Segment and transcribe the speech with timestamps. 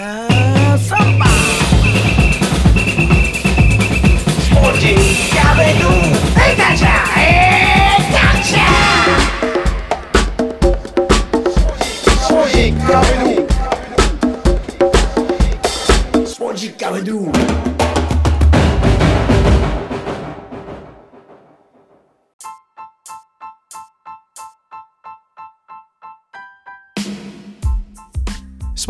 [0.00, 1.29] Have somebody.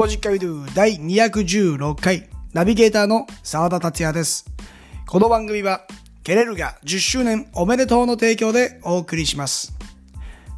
[0.01, 4.47] ポジッカビドゥ第216回ナビゲーターの澤田達也です。
[5.07, 5.83] この番組は
[6.25, 9.75] ケレルが10周年おめでとうの提供でお送りします。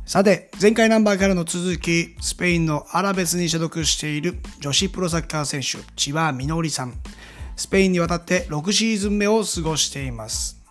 [0.07, 6.95] さて、前回ナンバーからの続き、スペインのアラベスに所属している女子プロサッカー選手、千葉みのりさん。
[7.57, 10.63] スペインに渡って6シーズン目を過ごしています。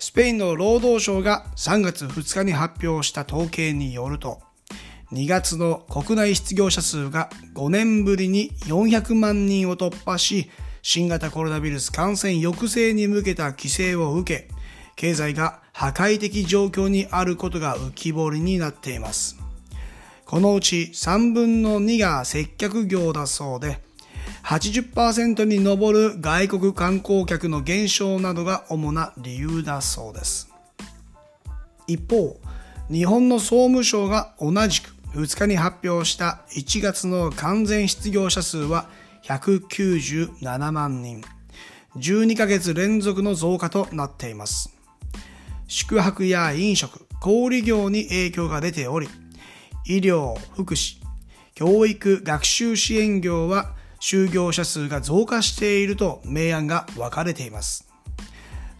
[0.00, 4.40] スペインの労働省が3月2日に発表した統計によると、
[5.14, 10.50] 2月の国内失業者数が5年ぶりに400万人を突破し、
[10.82, 14.48] 新型コロナウイルス感染抑制に向けた規制を受け、
[14.96, 19.38] 経済が破壊的状況にあることが浮き彫りになっています。
[20.26, 23.78] このうち3分の2が接客業だそうで、
[24.42, 30.50] 80%に上る外国観光客の減少などが主な理由だそうです。
[31.86, 32.40] 一方、
[32.90, 38.88] 日本の総務省が同じく2日に発表した1月の完全失業者数は
[39.22, 41.22] 197万人。
[41.96, 44.74] 12ヶ月連続の増加となっています。
[45.68, 49.08] 宿泊や飲食、小売業に影響が出ており、
[49.86, 50.96] 医療、福祉、
[51.54, 57.88] 教育、学習支援業は就業者数が増加していると明暗が分かれています。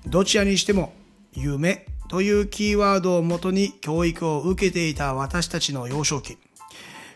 [0.06, 0.92] どちらにしても
[1.32, 6.38] 夢というキーワードをもとに教育を受けていた私たちの幼少期。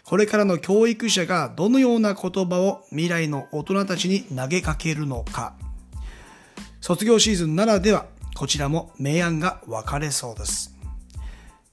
[0.05, 5.55] これからの教育者がどのような言葉を未来の大人たちに投げかけるのか。
[6.81, 10.75] 卒業シーズンならではこちらも明暗が分かれそうです。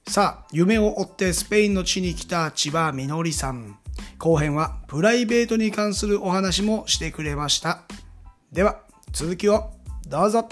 [0.08, 3.78] さあ、夢を追ってスペインの地に来た千葉みのりさん。
[4.18, 7.82] 後編はプライベートに関するお話もしてくれました。
[8.52, 8.80] では、
[9.12, 9.70] 続きを
[10.08, 10.48] どうぞ。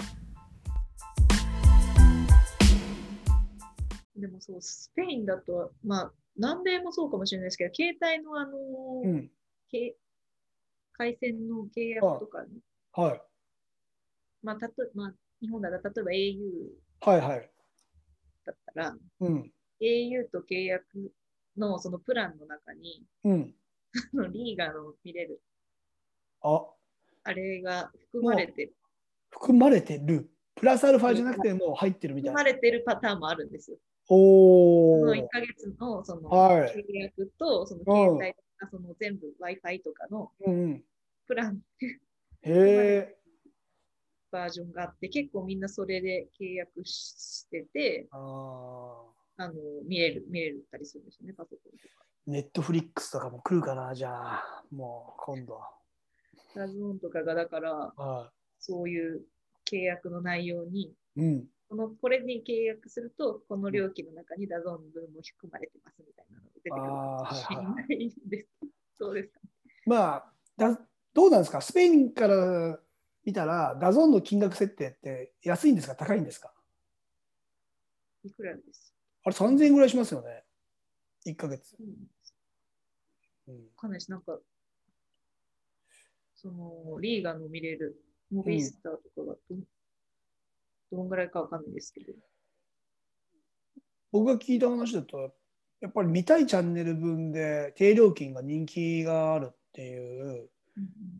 [4.25, 9.31] でもそう、スペインだと、まあ、南米もそうかもしれないですけど、携帯のあのー、うん。
[9.69, 9.95] け
[10.93, 12.59] 回線の契約とかに、
[12.93, 13.21] はい。
[14.41, 17.51] まあ、たとまあ、日本だったら例えば au はいはい。
[18.45, 19.51] だったら、うん。
[19.81, 20.85] au と契約
[21.55, 23.53] のそのプランの中に、うん。
[24.31, 25.39] リーガの見れる、
[26.41, 26.65] あ、
[27.23, 28.75] あれが含まれてる、
[29.29, 30.31] 含まれてる。
[30.55, 32.39] プラスアルファじゃなくてもう入ってるみたいな。
[32.39, 33.77] 含まれてるパターンもあるんですよ。
[34.07, 35.27] その1おー。
[35.31, 40.83] ヶ月のそのはい契約と、その携帯とか、その全部 Wi-Fi とかのうんうん。
[41.27, 41.59] プラン
[42.43, 43.17] へえ。
[44.31, 49.53] バージョンがあって、結構みんなそれで契約してて、あーあの
[49.87, 52.05] 見れる、見れたりするんですよね、パソコンとか。
[52.27, 54.63] ネットフリックスとかも来るかな、じゃあ。
[54.71, 55.59] もう今度。
[56.55, 59.25] ダゾーンとかがだから、はそういう
[59.69, 60.95] 契約の内容に、い。
[61.17, 61.47] うん。
[61.75, 66.81] このこれに契約すると、この料金の中にダゾーン分も含まれてますみたいなのが出てくる。
[66.81, 66.87] か
[67.29, 68.49] もしれないです。
[68.97, 69.29] そうです。
[69.29, 69.39] か。
[69.85, 70.79] まあだ、
[71.13, 72.79] どうなんですか、スペインから
[73.25, 76.53] 見たら、ダゾーンの金額設定って安いんですか、高いんですか？
[78.23, 80.45] いくらです、あれ、3000円ぐらいしますよね、
[81.25, 81.75] 1ヶ月。
[83.47, 84.39] うん、うん、かなりなんか、
[86.35, 89.57] その、リーガの見れる、モビースターとかがど,、
[90.91, 92.13] どんぐらいかわかんないですけど、
[94.11, 95.33] 僕が聞いた話だと、
[95.81, 100.49] やっぱり見たいチャンネル分で低料金が人気があるっていう、うん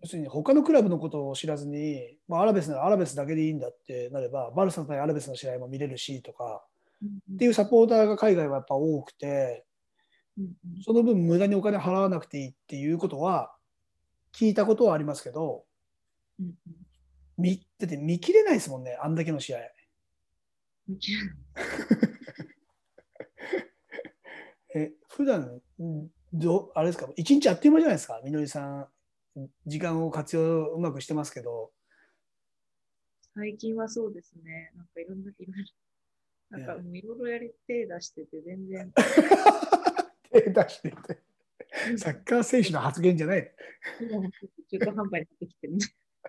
[0.02, 6.66] 要するに他のクラブのことを知らずに、まあ、アラベスならアラベスだけでいいんだってなれば、バルサ対アラベスの試合も見れるしとか、
[7.02, 9.64] うんっていうサポーターが海外はやっぱ多くて、
[10.84, 13.56] その分無駄にお金払わなくていいっていうことは
[14.34, 15.64] 聞いたことはありますけど、
[17.38, 19.60] 見だって見切れないですもんね、あんだけの試合。
[20.88, 21.36] 見切れない。
[24.76, 28.90] え、普段んどあれですか、一日あっという間じゃないですか、みのりさ
[29.36, 31.72] ん、時間を活用うまくしてますけど、
[33.36, 34.72] 最近はそうですね。
[34.78, 38.94] なんかいろんな、いろいろ、なんかもういろいろやり手出してて、全然、
[40.32, 41.22] 手出してて、
[41.98, 43.54] サッカー選手の発言じゃない。
[44.72, 45.74] 中途半端になってきてる。
[45.76, 45.80] ん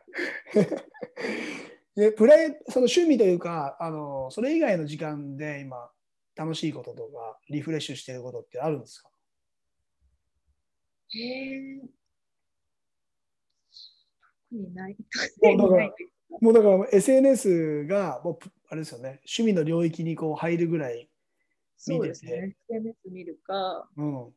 [1.97, 2.11] で。
[2.11, 5.91] でプライその趣味というかあの、それ以外の時間で今、
[6.37, 9.11] 楽しいこととか、リフレッシュしてることってあるんですか？
[11.15, 11.89] へえ。
[14.53, 14.97] にない。
[15.43, 15.93] もうだからない
[16.41, 21.09] もうだから SNS がもうぷあれですよね、趣味の領域にこう入るぐらい、
[21.77, 22.57] そうですね。
[22.69, 24.35] SNS 見るか、うん、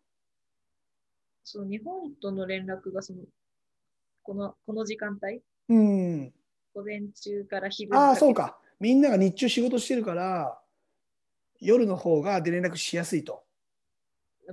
[1.43, 3.23] その日本との連絡がその
[4.29, 6.33] このこの時間帯、うん、
[6.75, 10.61] 午前中から昼ああ、そうか、みんなが日中仕事してるから、
[11.59, 13.43] 夜の方がで連絡しやすいと。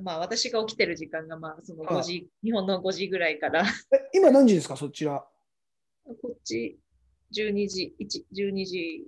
[0.00, 5.22] まあ私が起きてる時間がまあそのはい5時、日本の5時ぐらいから、え今何時ですか、そちら。
[6.06, 6.78] こっち
[7.34, 9.04] 12時、1 12時、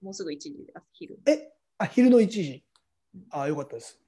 [0.00, 1.18] もうすぐ1時で朝昼。
[1.26, 2.62] えあ昼の1時。
[3.30, 4.00] ああ、よかったです。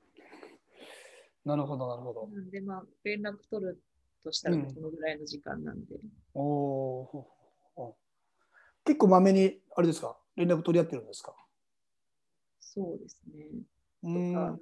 [1.45, 2.29] なるほど、なるほど。
[2.29, 3.83] なんでまあ連絡取る
[4.25, 5.97] としたらうんこのぐらいの時間なんで、
[6.35, 7.29] おおほ
[7.75, 7.97] ほ
[8.85, 11.35] 結構まめに、あれですか、連絡取り合ってるんですか？
[12.61, 13.47] そうですね。
[14.03, 14.61] うとかん、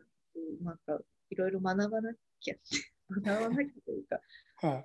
[0.65, 0.99] なんか
[1.31, 2.63] いろいろ学ばなきゃって、
[3.11, 4.21] 学ばなきゃというか、
[4.57, 4.85] は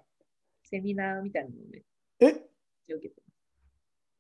[0.64, 1.84] セミナーみたいなのをね、い。
[2.26, 2.50] え
[2.94, 3.22] 受けて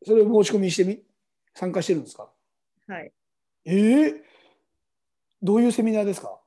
[0.06, 1.04] それを申し込みしてみ？
[1.54, 2.32] 参加してるんですか？
[2.88, 3.14] はい。
[3.66, 4.26] ええ
[5.42, 6.41] どういうセミナーですか？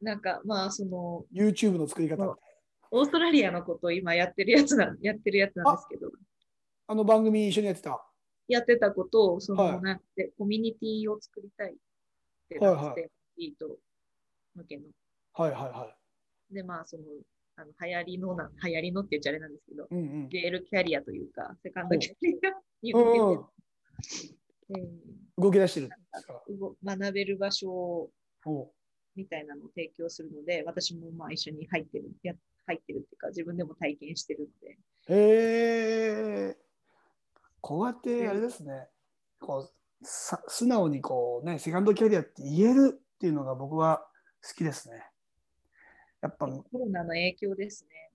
[0.00, 2.36] なんかまあその ?YouTube の作り方。
[2.90, 6.10] オーストラリアのことを今やってるやつなんやってるやつなんですけど、
[6.86, 8.00] あの番組一緒にやってた？
[8.48, 11.74] やってたことをその、はいなんてコミュニティを作りたいっ
[12.48, 13.76] てはいはいなって、いいと
[14.54, 14.82] 向けの。
[15.34, 15.94] はいはいは
[16.50, 17.02] で、まあその、
[17.56, 19.86] あの流行りのな、流行りのって言っちゃあれなんですけど、い。
[19.90, 20.28] うんうん。
[20.28, 22.50] ジェールキャリアというか、セカンドキャリア
[22.82, 23.44] にうん
[24.68, 24.74] え
[25.38, 25.90] 動き出してる
[26.84, 28.10] 学べる場所
[28.44, 28.70] お
[29.16, 32.34] みたいなのを提供するので、私もまあ一緒に入ってる、や
[32.66, 34.78] 入ってるっていうか、自分でも体験してるので、
[35.08, 36.56] へえ。
[37.60, 38.88] こうやってあれですね。
[39.40, 39.70] こう
[40.02, 44.06] さ素直にこうねセカンドキャリアって言えるっていうのが僕は
[44.46, 45.02] 好きですね。
[46.20, 48.10] やっぱコロナの影響ですね。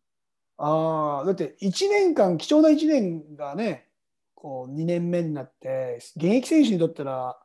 [0.58, 3.88] ああだって1年間貴重な1年がね
[4.36, 7.38] こう2年目になって現役選手にとったら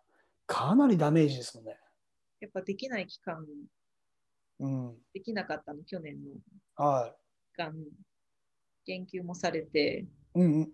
[0.46, 1.76] かなりダメージですもんね。
[2.40, 3.46] やっぱできない期間、
[4.60, 4.94] うん。
[5.12, 6.30] できなかったの、去年の
[6.74, 7.14] は
[7.56, 7.74] がん
[8.84, 10.04] 研究もされて、
[10.34, 10.40] い。
[10.40, 10.72] うんうん。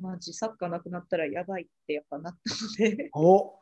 [0.00, 3.58] マジサッカーなくなったらやばいってやっぱなったので、お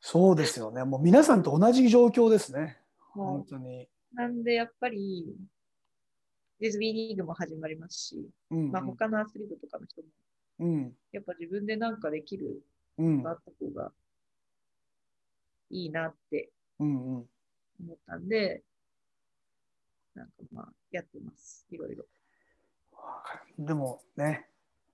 [0.00, 0.84] そうですよね。
[0.84, 2.78] もう皆さんと同じ状況ですね。
[3.14, 3.84] も本当に。
[3.84, 5.26] うなんでやっぱり
[6.60, 10.08] ディズニーリーグも始まりますし、うんうんまあ、他のアスリートとかの人も
[10.60, 12.62] うんやっぱ自分でなんかできる
[12.98, 13.92] があった方が
[15.70, 17.26] いいなってうんうん。
[17.82, 18.62] 思ったんで、
[20.14, 22.04] なんかまあやってます、いろいろ。
[23.58, 24.46] でもね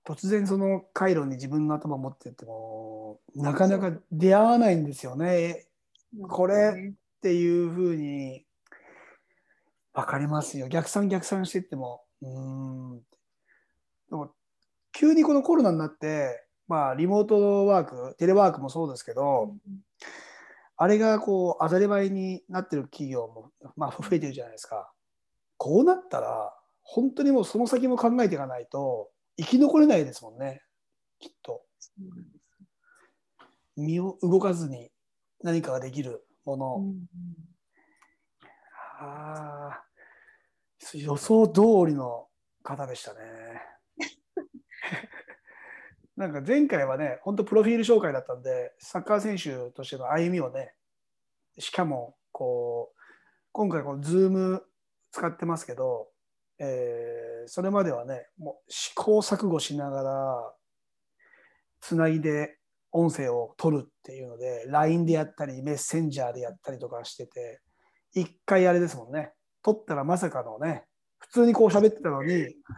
[0.05, 5.67] 突然その回路に自分の頭を持ってってもなかなか出会わないんですよね。
[6.29, 8.45] これっていうふうに
[9.93, 10.69] 分かりますよ。
[10.69, 12.03] 逆算逆算してっても。
[12.21, 12.29] うー
[12.95, 12.99] ん。
[14.09, 14.31] でも
[14.93, 19.55] 急にこのコロナになってまあリモートワークテレワークもそうですけど、
[20.77, 24.91] あれがこう当たり前になってる企業も、まあ、増えてるじゃないですか。
[25.57, 26.53] こうなったら
[26.83, 30.61] 本当にもうその先も考えていかないと生き残れないですもんね
[31.19, 31.63] きっと。
[33.75, 34.91] 身を動かずに
[35.43, 36.75] 何かができるもの。
[36.77, 37.07] うん
[38.99, 39.83] あ
[40.93, 42.27] 予想通りの
[42.63, 43.19] 方でしたね。
[46.17, 50.73] なんか前回はね、本当プロフィール紹介だったんで、サッカー選手としての歩みをね、
[51.59, 52.99] しかもこう
[53.51, 54.63] 今回こうズーム
[55.11, 56.07] 使ってますけど、
[56.59, 60.53] えーそれまではね、もう試行錯誤しながら
[61.79, 62.57] つないで
[62.91, 67.61] 音声を取るっていうので、LINE でやったり、メッセンジャーでやったりとかしてて、
[68.13, 69.31] 一回あれですもんね、
[69.63, 70.83] 取ったらまさかのね、
[71.19, 72.31] 普通にこう喋ってたのに、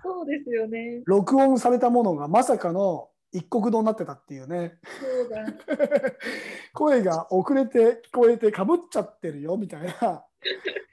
[0.03, 1.01] そうですよね。
[1.05, 5.45] 録音されたものがまさかの一国堂になってたっていうね、そうだ。
[6.73, 10.25] 声が遅れて聞こえてかぶっちゃってるよみたいな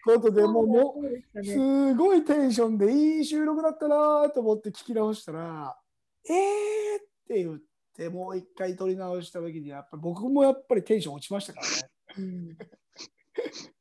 [0.04, 0.94] ことでもうも
[1.34, 1.44] そう。
[1.44, 5.78] すごいテンションでいい収録だったなと思って聞き直したら
[6.28, 7.60] 「えー!」って言っ
[7.94, 11.72] てもう一回撮り直した時にやっぱ僕もやっぱりテンション落ちましたからね。
[12.18, 12.58] うん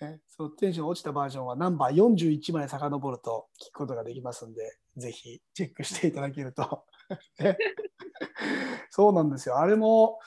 [0.00, 6.84] ねそうテンション落ちたバージョンはナンバー41まで遡ると聞くことができますんで、ぜひチェックしていただけると。
[7.40, 7.56] ね
[8.90, 9.58] そうなんですよ。
[9.58, 10.18] あれも、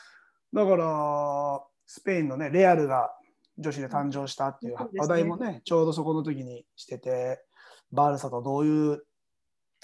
[0.54, 3.16] だから、スペインのね、レアルが
[3.58, 7.44] 女子で誕生したっていう話題もね、ちょうどそこの時にしてて、
[7.92, 9.06] バールサとどういう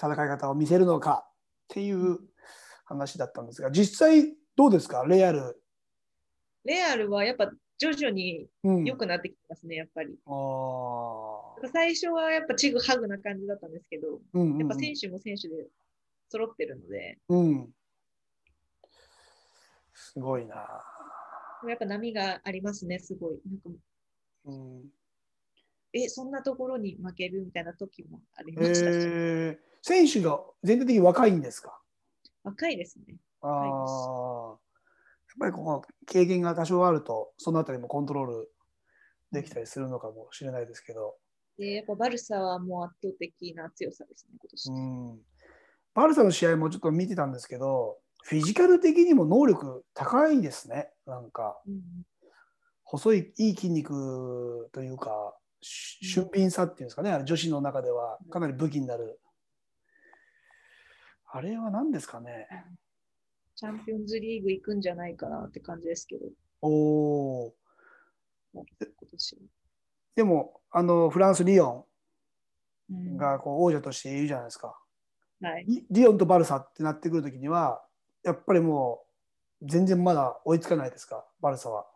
[0.00, 1.32] 戦い方を見せるのかっ
[1.68, 2.18] ていう
[2.84, 5.60] 話だったんですが、実際どうですか、レアル。
[6.64, 10.16] レアルはやっぱ徐々にうん、良くなってきてますね、やっぱり。
[10.26, 15.66] あー最初はやっぱちぐはぐな感じだったんですけど、うんうんうんやっぱ選手も選手で
[16.28, 17.70] 揃ってるので、うん。
[19.96, 20.56] すごいな。
[21.66, 23.40] やっぱ波がありますね、すごい。
[23.48, 23.70] なんか
[24.44, 24.84] うん、
[25.92, 31.80] え、そんなところに負けるみたいな時もありえましたし、ー、選手が全体的に若いんですか？
[32.44, 33.16] 若いですね。
[33.40, 34.58] あはいあ、やっ
[35.40, 38.50] ぱりここ経験が多少あると、そのあたりもコントロール
[39.32, 41.16] できたりするのかもしれないですけど、
[41.58, 44.70] で、やっぱバルサはもう圧倒的な強さですね、今年。
[44.70, 45.18] うん、
[45.94, 51.60] バルサの試合もちょっと見てたんですけど、フィジカル的にも能力高いですね、なんか。
[51.66, 51.80] うん
[52.86, 59.18] 細いいい筋肉というかし俊敏さっていうんですかね、女子の中ではかなり武器になる。
[61.32, 62.46] あれは何ですかね。
[63.56, 66.26] チャンピオンズリーグ行くんじゃないかなって感じですけど、
[66.62, 67.54] おお。
[68.54, 68.64] 今
[69.10, 69.42] 年は。
[70.14, 71.88] でもあのフランス・リヨ
[72.88, 74.78] うんンがこう王者としているじゃないですか。
[75.40, 77.82] はい、リリヨンとバルサってなってくるときには
[78.26, 79.04] やっぱりも
[79.62, 81.24] う全然まだ追いつかないですか？
[81.40, 81.86] バルサは。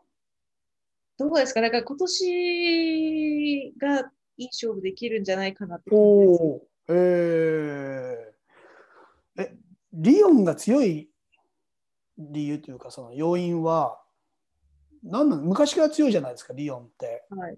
[1.18, 1.60] どうですか？
[1.60, 3.98] だから今年が
[4.36, 6.42] いい勝負できるんじゃないかなって感じです。
[6.42, 6.66] おお。
[6.88, 9.56] えー、え
[9.92, 11.10] リヨンが強い
[12.16, 14.00] 理由というかその要因は
[15.02, 15.42] 何なの？
[15.42, 17.24] 昔から強いじゃないですかリヨンって。
[17.30, 17.56] はい。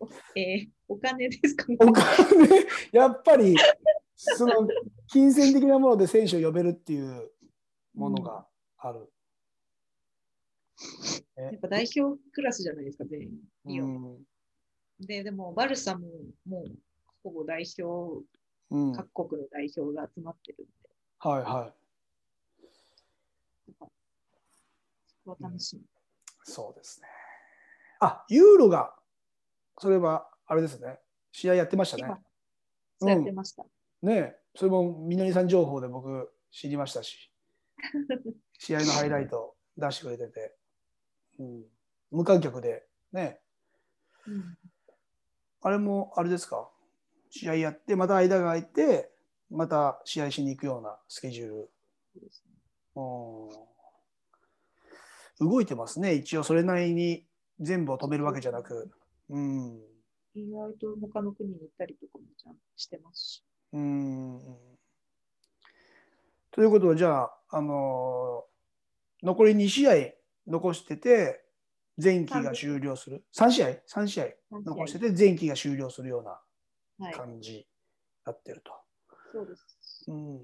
[0.00, 1.66] おえーお金ですか？
[1.68, 1.76] ね。
[1.80, 2.04] お金？
[2.92, 3.54] やっぱり
[4.16, 4.66] その
[5.08, 7.30] 金銭的なもので選手を呼べるっていう
[7.94, 8.46] ものが
[8.78, 9.12] ある。
[11.36, 13.30] やっぱ代表クラスじゃないですか、全員。
[13.66, 14.24] リオンうん
[15.00, 16.06] で、でも、バルサも
[16.46, 16.72] もう
[17.22, 18.24] ほぼ代表、
[18.70, 20.72] うん、はい各国の代表が集まってるんで、
[21.18, 21.40] はい。
[21.40, 21.72] や
[23.72, 23.86] っぱ
[25.06, 25.82] そこは楽しみ。
[26.44, 27.08] そうですね。
[28.00, 28.94] あユーロが
[29.78, 30.98] それはあれですね
[31.32, 32.18] 試合やってましたね今。
[32.98, 33.64] そうやってました。
[34.02, 37.29] ねえそれもみのりさん情報で僕知りましたし
[38.58, 40.54] 試合のハイライト出してくれてて、
[41.38, 41.64] うん、
[42.10, 43.40] 無観客でね。
[44.26, 44.58] うん。
[45.62, 46.68] あれもあれですか？
[47.30, 49.10] 試合やってまた間が空いて
[49.50, 51.70] また試合しに行くようなスケジュール。
[52.96, 53.00] う
[55.44, 55.48] ん。
[55.48, 56.14] 動いてますね。
[56.14, 57.24] 一応それなりに
[57.60, 58.90] 全部を止めるわけじゃなく。
[59.28, 59.80] うん。
[60.34, 63.44] 意外と他の国に行ったりとかもちゃんとしてますし。
[63.72, 64.38] うん
[66.52, 68.50] ということはじゃあ、あのー
[69.22, 69.92] 残り2試合
[70.46, 71.44] 残してて
[72.02, 74.26] 前期が終了する3試合 ?3 試合
[74.64, 76.40] 残してて前期が終了するような
[76.98, 77.66] はい、感じに
[78.24, 78.72] なってると。
[79.32, 80.04] そうです。
[80.08, 80.38] うん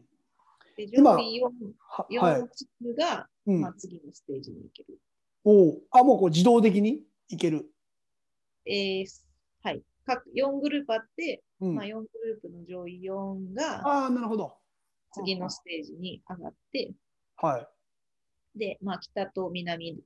[0.76, 1.50] で、今上位 4,
[1.88, 4.98] は4はい、チームが、うんまあ、次のステージに行ける。
[5.44, 7.64] おうあもうこう自動的にいける？
[8.66, 9.06] えー
[9.62, 9.82] はい。
[10.04, 14.54] 各4グループあって、うんまあ、4グループの上位4がああなるほど。
[15.20, 16.92] 次のステージに上がって、
[17.36, 18.58] はい。
[18.58, 19.98] で、まあ、北と南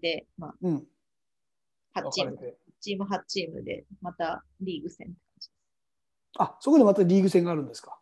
[0.00, 0.86] で、まうん。
[1.94, 2.38] あ、8チーム
[2.80, 5.48] チーム8チームで、またリーグ戦って感じ
[6.38, 7.98] あそこでまたリーグ戦があるんですか？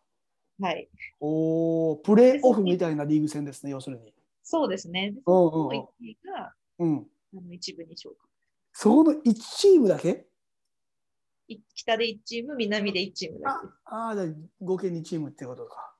[0.59, 0.89] はい。
[1.19, 4.13] おおプレーオフみたいなリーグ戦ですね要するに。
[4.43, 5.11] そうですね。
[5.11, 7.07] でうんうんその1位がうん。
[7.35, 8.29] あの一部に昇格。
[8.73, 10.25] そこの1チームだけ？
[11.47, 13.79] い北で1チーム、南で1チームだけです。
[13.85, 14.27] ああ、じゃあ
[14.61, 15.92] 合計2チームってことか。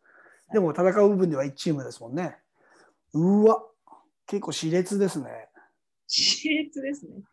[0.53, 2.37] でも戦う部分では1チームですもんね。
[3.13, 3.63] うわ、
[4.27, 5.49] 結構熾烈ですね。
[6.07, 7.23] 熾烈ですね。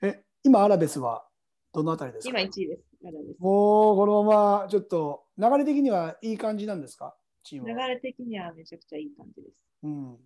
[0.02, 1.26] え、今アラベスは
[1.72, 2.38] どのあたりですか？
[2.40, 2.84] 今1位です。
[3.02, 7.16] まだですもうこのままちょっと流れ的にはいい感じなんですか？
[7.42, 7.88] チーム流は。
[7.88, 9.64] れ的にはめちゃくちゃいい感じです。
[9.82, 10.18] うん、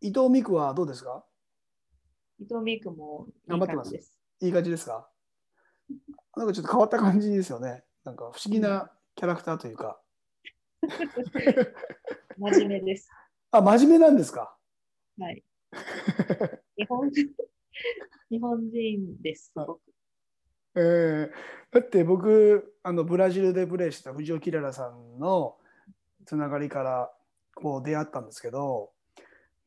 [0.00, 1.24] 伊藤美久はどうですか？
[2.38, 3.94] 伊藤美久も頑張ってます。
[4.40, 5.08] いい感じですか？
[6.36, 7.84] なんかちょっと変わった感じですよね。
[8.04, 10.00] なんか不思議なキャラクターというか。
[12.38, 13.08] 真面目です。
[13.50, 14.56] あ、真面目なんですか？
[15.18, 15.44] はい。
[16.76, 17.10] 日本
[18.30, 19.46] 日本人です。
[19.52, 19.80] すごく。
[20.74, 21.30] えー
[21.70, 25.58] だって僕あのブラジルでプレーした藤尾キララさんの
[26.24, 27.12] つながりから
[27.54, 28.90] こう出会ったんですけど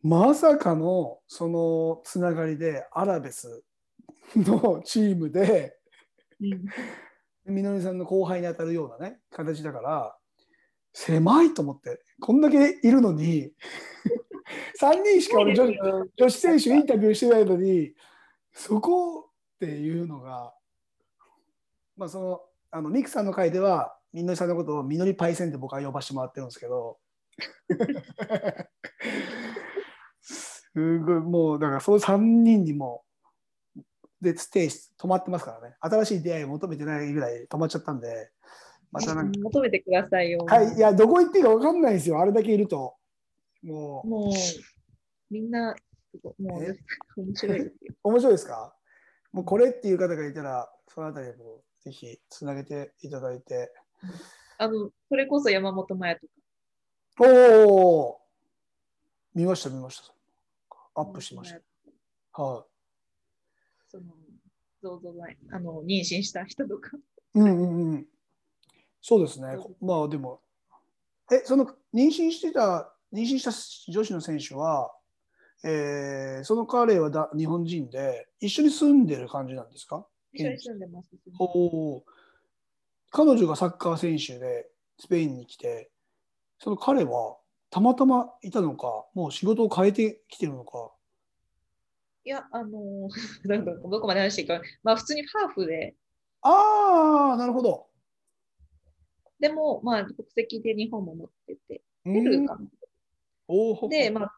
[0.02, 3.64] まさかのそのつながりでアラベス
[4.36, 5.78] のチームで
[6.40, 6.44] う
[7.52, 10.18] んみのりさんの後輩に当たるようなね形だから
[10.94, 13.52] 狭いと思ってこんだけいるのに
[14.80, 15.78] 3人しか俺女子
[16.18, 17.94] 女子選手インタビューしてないのに
[18.54, 19.24] そこっ
[19.60, 20.54] ていうのが
[21.96, 26.98] まあそのあのミクさんの回ではみのりさんのことをみのりパイセンって僕は呼ばしてもらってるんですけど
[30.22, 33.04] すごいもうだからその3人にも
[34.22, 35.76] でステイし止まってますからね。
[35.80, 38.30] 新しい出会いを求めてないぐらい止まっちゃったんで、
[38.92, 40.46] またなんか、求めてくださいよ。
[40.46, 42.20] はい、いや、どこ行っていいか分かんないですよ。
[42.20, 42.96] あれだけいると。
[43.64, 44.34] もう、もう、
[45.30, 45.76] みんな、
[46.40, 46.78] もうえ、
[47.16, 47.94] 面白いですよ。
[48.04, 48.76] 面白いですか？
[49.32, 53.72] もうこれっていう方がいたら、そのあたりもぜひつなげていただいて。
[54.58, 56.34] あの、それこそ山本麻也とか。
[57.20, 58.22] おお
[59.34, 60.14] 見ました、見ました。
[60.96, 61.54] アップしまし
[62.34, 62.42] た。
[62.42, 62.66] は
[63.88, 64.04] その、
[64.82, 65.14] どうぞ
[65.52, 66.98] あの、妊娠した人とか。
[66.98, 67.00] い。
[67.36, 68.08] うんうんうん。
[69.02, 69.58] そうですね。
[69.82, 70.42] まあでも、
[71.32, 73.44] え、その妊娠してた、妊娠し
[73.88, 74.94] た女子の選手は、
[75.64, 80.06] えーその彼はだ日本人で一緒に住んでる感じなんですか？
[80.34, 81.08] 一緒に住んでます。
[81.40, 81.46] お
[81.98, 82.06] お
[83.12, 84.68] 彼女がサッカー選手で
[85.00, 85.92] スペインに来て
[86.60, 87.38] その彼は
[87.70, 90.92] たまたまいたのかもう仕事を変えてきてるのか？
[92.24, 93.10] いや、あの、
[93.46, 95.96] なんかどこまで話していいか、まあ普通にハーフで、
[96.42, 97.88] ああなるほど
[99.42, 103.90] でも、まあ国籍で日本も持ってて、うペルーんかな。
[103.90, 104.34] で、まあ、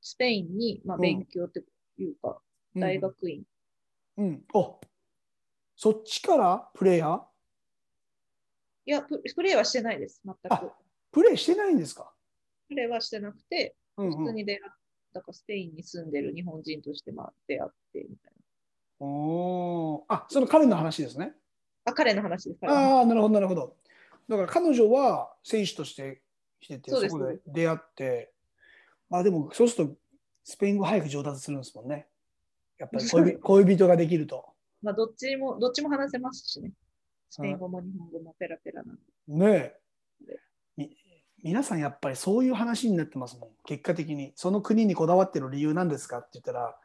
[0.00, 1.02] スペインに、まあ、うん。
[1.02, 1.64] 勉強って
[1.98, 2.40] いうか、
[2.76, 3.42] 大学院。
[4.18, 4.78] うん、うん、お。
[5.74, 6.70] そっちから？
[6.74, 7.20] プレイヤー？
[8.86, 10.38] いやプ、プレーはしてないです、全く。
[10.50, 10.62] あ。
[11.10, 12.12] プレイしてないんですか、
[12.68, 14.72] プレーはしてなくて、うんうん、普通に出会っ
[15.12, 18.32] たか、スペインに住んでる日本人として、まあ、出会ってみたい
[19.00, 20.04] おー。
[20.08, 21.34] あその彼の話ですね。
[21.84, 21.92] な。
[21.92, 22.58] あ、彼の話です。
[22.64, 23.76] ああなるほどなるほど
[24.28, 26.22] だから彼女は選手として
[26.60, 28.32] 来ててそこで出会って
[29.08, 29.94] まあでもそうすると
[30.44, 32.06] スペイン語早く上達するんですもんね。
[32.78, 34.44] やっぱり恋人恋人ができると。
[34.80, 36.70] まあ、どっちも、どっちも話せますしね。
[37.28, 39.02] スペイン語も日本語もペラペラなんで。
[39.26, 39.74] ね
[40.28, 40.36] え。
[40.76, 40.90] み
[41.42, 43.50] 皆さんやっぱりそういう話になってますもん。
[43.64, 44.32] 結果的に。
[44.36, 46.78] その国にこだわってる理由なんですかって言ったら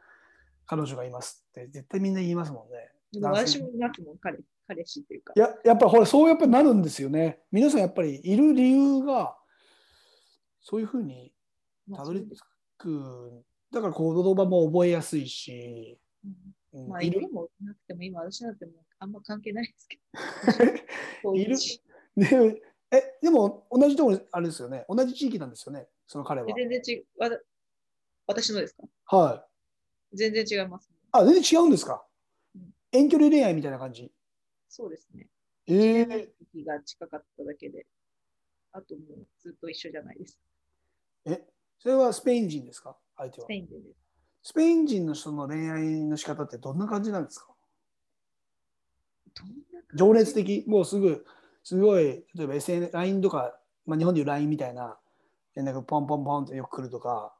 [0.66, 2.90] 彼女がいますって絶対みんな言いますもんね。
[3.20, 4.38] 私もいますもん、彼、
[4.74, 5.32] 彼氏っていうか。
[5.36, 5.38] い。
[5.38, 7.40] ややっぱりほらそうやっぱりなるんですよね。
[7.50, 9.36] 皆さんやっぱりいる理由が
[10.60, 11.32] そういうふうに
[11.86, 12.38] まあたどり着
[12.78, 13.44] く。
[13.70, 14.06] だから言
[14.36, 15.98] 葉も覚えやすいし、
[16.74, 16.80] うん。
[16.82, 16.88] うん。
[16.88, 17.26] まあ、いる。
[17.32, 19.98] もなくても、今、私なんてもうあんま関係ないですけ
[21.24, 21.34] ど。
[21.34, 21.56] いる。
[22.16, 22.62] で
[22.94, 24.84] えでも同じところあれですよね。
[24.88, 25.88] 同じ地域なんですよね。
[26.06, 26.48] その彼は。
[26.50, 27.06] え全然違う。
[28.26, 28.74] 私のです
[29.08, 29.16] か？
[29.16, 29.46] は
[30.12, 30.16] い。
[30.16, 30.90] 全然違います。
[31.12, 32.04] あ全然違うんですか？
[32.54, 32.74] うん。
[32.92, 34.12] 遠距離恋愛みたいな感じ
[34.74, 35.28] そうですね。
[35.66, 37.86] ええ時が近かっただけで、
[38.72, 40.40] あともうずっと一緒じゃないです。
[41.26, 41.44] え
[41.78, 42.96] それはスペイン人ですか？
[43.18, 43.96] 相手はスペインでです。
[44.44, 47.54] スペイン人の人の恋愛の仕方ってどんな感じなんですか？
[49.34, 49.96] どんな感じ？
[49.98, 50.64] 情熱的？
[50.66, 51.26] もうすぐ
[51.62, 53.54] すごい例えば SNS、LINE とか、
[53.84, 54.98] まあ、日本でいう LINE みたいな
[55.54, 57.36] 連絡ポンポンポンってよく来るとか、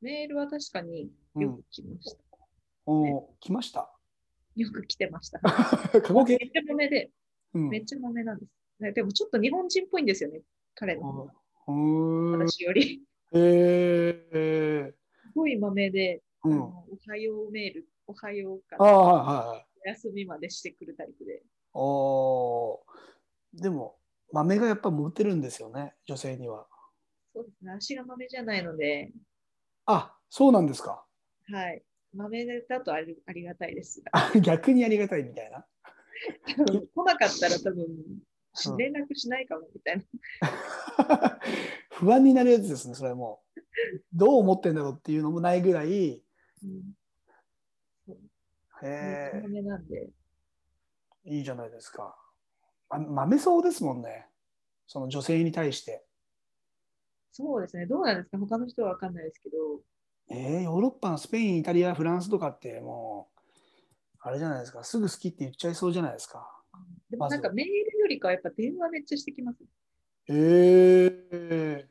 [0.00, 2.18] メールは確かによく来ました。
[2.86, 3.92] おー来ました？
[4.56, 5.40] よく来てました。
[5.42, 6.38] 過去形？
[6.38, 7.10] めっちゃ豆で、
[7.54, 8.82] うんめっちゃ豆なんです。
[8.82, 10.42] ねでもちょっと日本人っぽいんですよね、
[10.74, 11.34] 彼の方が。
[12.46, 13.02] 私より。
[13.32, 16.60] えー、すごい豆で、うん。
[16.60, 16.72] お
[17.06, 19.66] はようメール、おはようかああ、はいはいはい。
[19.86, 21.42] お休みまでしてくるタイプで。
[21.74, 23.98] おーでも、
[24.32, 26.66] 豆がやっぱモテるんですよね、女性には。
[27.32, 29.12] そうですね、足が豆じゃないので、
[29.86, 31.04] あ、そうなんですか。
[31.48, 31.82] はい。
[32.12, 34.02] 豆だとありありがたいです
[34.40, 35.64] 逆にありがたいみたいな。
[36.94, 37.86] 来なかったら多分う
[38.74, 40.04] ん連絡しないかもみたいな。
[41.90, 43.42] 不安になるやつですね、それも。
[44.12, 46.24] どう思ってんだろうっていうのもないぐらい、
[46.62, 46.94] うん
[48.82, 50.10] へえ、豆なんで。
[51.24, 52.16] いいじゃないですか。
[52.88, 54.26] ま豆そうですもんね。
[54.86, 56.04] その女性に対して。
[57.30, 58.38] そうですね、どうなんですか？
[58.38, 59.80] 他の人は分かんないですけど、
[60.32, 63.40] えー、ヨーロッパのスペイン、イタリア、フランスとかってもう、
[64.20, 64.84] あれじゃないですか。
[64.84, 66.46] すぐ好きって言っちゃいそうじゃないですか。
[67.10, 69.58] でもなんかメールよりかはやっぱ電話めっちゃしてきます。
[70.28, 71.84] えー、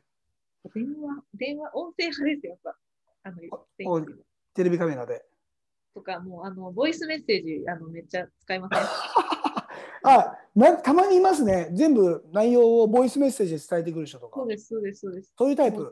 [0.74, 2.76] 電話、電話、音声派ですよ、やっぱ。
[3.24, 4.06] あの、
[4.54, 5.22] テレビカメラで。
[5.92, 8.80] とか、もう、あの、ボイスメッセージ、あの、めっちゃ使いません？
[10.02, 11.68] あなたまにいますね。
[11.74, 14.48] 全部内容をボイスメッセージで伝えてくる人とかそう。
[14.48, 15.34] です、そうです、そうです。
[15.36, 15.90] そういうタイプ？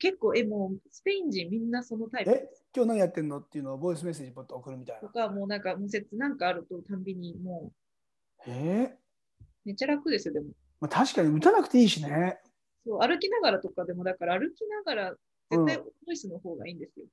[0.00, 2.64] 結構、え、もう、スペイン人みんなそのタイプです。
[2.74, 3.38] 今日何やってんの？
[3.38, 5.06] っていうのをボイスメッセージポッと送るみたいな。
[5.06, 7.70] とか、もうなんか、もう説なんかあると、たんびに、も
[8.46, 8.88] えー？
[8.88, 8.98] う、
[9.66, 10.46] めっちゃ楽ですよ、でも。
[10.80, 12.40] まあ、確かに打たなくていいしね。
[12.84, 15.14] そう、歩きながらとかでも、だから歩きながら、
[15.50, 17.06] 絶対ボイスの方がいいんですよ。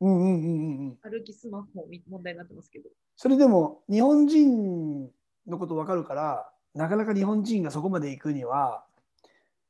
[0.00, 1.10] うんうんうんうんうん。
[1.10, 2.90] 歩きスマホみ問題になってますけど。
[3.16, 5.10] それでも日本人
[5.46, 8.84] のこと分かるからなかなか日本人がそこまで行くには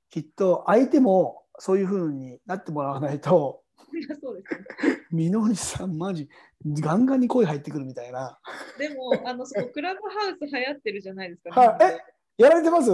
[0.09, 3.63] きっと相手もそういうふうになってもらわないと
[4.21, 4.43] そうで
[4.81, 4.99] すね。
[5.11, 6.29] みのりさん、マジ、
[6.67, 8.39] ガンガンに声入ってくるみたいな。
[8.79, 11.51] でも、あの、そのクラブハウス流行ってるじゃないですか。
[11.61, 12.05] はい日本で
[12.39, 12.91] やられてます？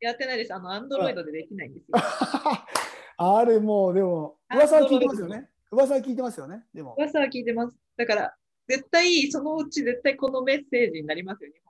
[0.00, 0.52] やってないです。
[0.52, 1.94] あの、アンドロイドでできないんですよ。
[3.16, 5.48] あれもう、でも、噂は聞いてますよね。
[5.70, 6.66] 噂は聞いてますよね。
[6.74, 6.94] でも。
[6.98, 7.74] 噂は聞いてます。
[7.96, 8.36] だから、
[8.68, 11.64] 絶対、そのうち絶対このメッセージになりますよ、日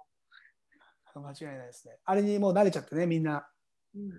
[1.21, 1.97] 間違いないですね。
[2.05, 3.49] あれにもう慣れちゃってね、みんな。
[3.95, 4.03] 本。
[4.03, 4.11] うん。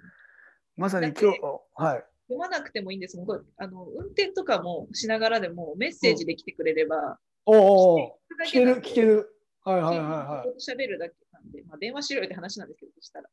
[0.77, 1.39] まさに今日、
[1.75, 2.03] はい。
[2.27, 3.17] 読まなくてもいいんです。
[3.17, 9.31] もうあの運転とかもしながらでもメッセージで来てくれれば、おうお聞聞ける、聞ける。
[9.63, 10.49] はいはいはいはい。
[10.59, 13.29] 喋るだけなんで、まあ、電話しろよって話なんですけど、そしたら。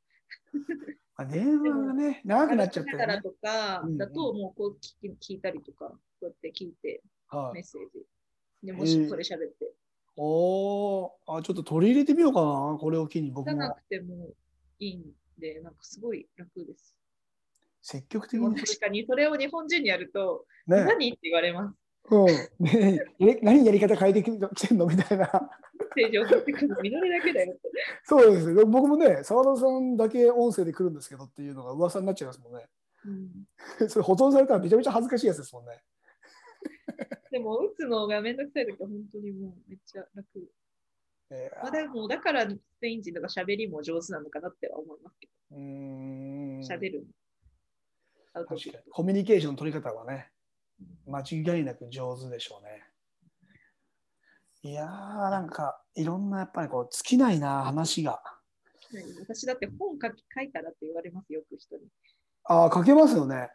[1.16, 2.98] ま あ、電話がね、長くなっちゃってね。
[2.98, 8.06] だからとかだと、もうこう聞き聞いたりとか、こうやって聞いてはい、メッセージ。
[8.62, 9.72] でもしそれ喋って。
[10.16, 14.30] おお、あ、ちょっと取り入れてみようかな、これを機に僕も聞かなくても
[14.78, 16.96] いいんで、なんかすごい楽です。
[17.82, 18.54] 積極的に。
[18.56, 21.76] 確かにそれを日本人にやると、ね、何って言われます。
[22.10, 22.26] うん、
[22.64, 24.30] ねえ、何やり方変えてき
[24.68, 24.86] てんの？
[24.86, 25.30] みたいな。
[28.04, 28.66] そうですよ。
[28.66, 32.66] 僕もね、澤田さんだけ音声で来るんですけどっていうのが噂になっちゃいますもんね。
[33.04, 33.28] うん
[33.88, 35.82] それ保存されたらめちゃめちゃ恥ずかしいやつですもんね。
[37.30, 40.28] でも、打つのがめんどくさいときは本当にもうめっちゃ楽。
[41.30, 47.06] えーまあ、でも、だからスペイン人とか喋りも上手なのかなっては思いますけど、喋る。
[48.90, 50.30] コミュニケーションの取り方はね、
[51.06, 52.82] うん間違いなく上手でしょうね。
[54.62, 54.88] いやー、
[55.30, 58.12] なんか、いろんなやっぱりこう、尽きないな、話が。
[58.12, 61.82] はい私だって本書き書いたらって言われますよく人に。
[62.44, 63.50] ああ、書けますよね。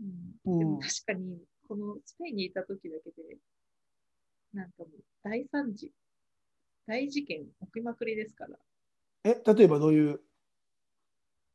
[0.00, 3.38] うん、でうんも確かに、このスペインにいた時だけで、
[4.54, 4.88] なんかもう
[5.22, 5.92] 大惨事、
[6.86, 8.58] 大事件起きまくりですから、
[9.24, 10.20] え、例えばどういう、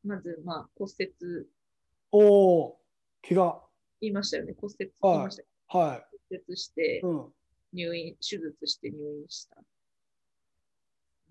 [0.04, 1.46] まず、まあ、骨折、
[2.10, 2.80] おお、
[3.26, 3.62] 怪我。
[4.00, 7.32] 言いましたよね、骨折言いましたよは骨折してい。、うん。
[7.72, 9.56] 入院、手術して入院した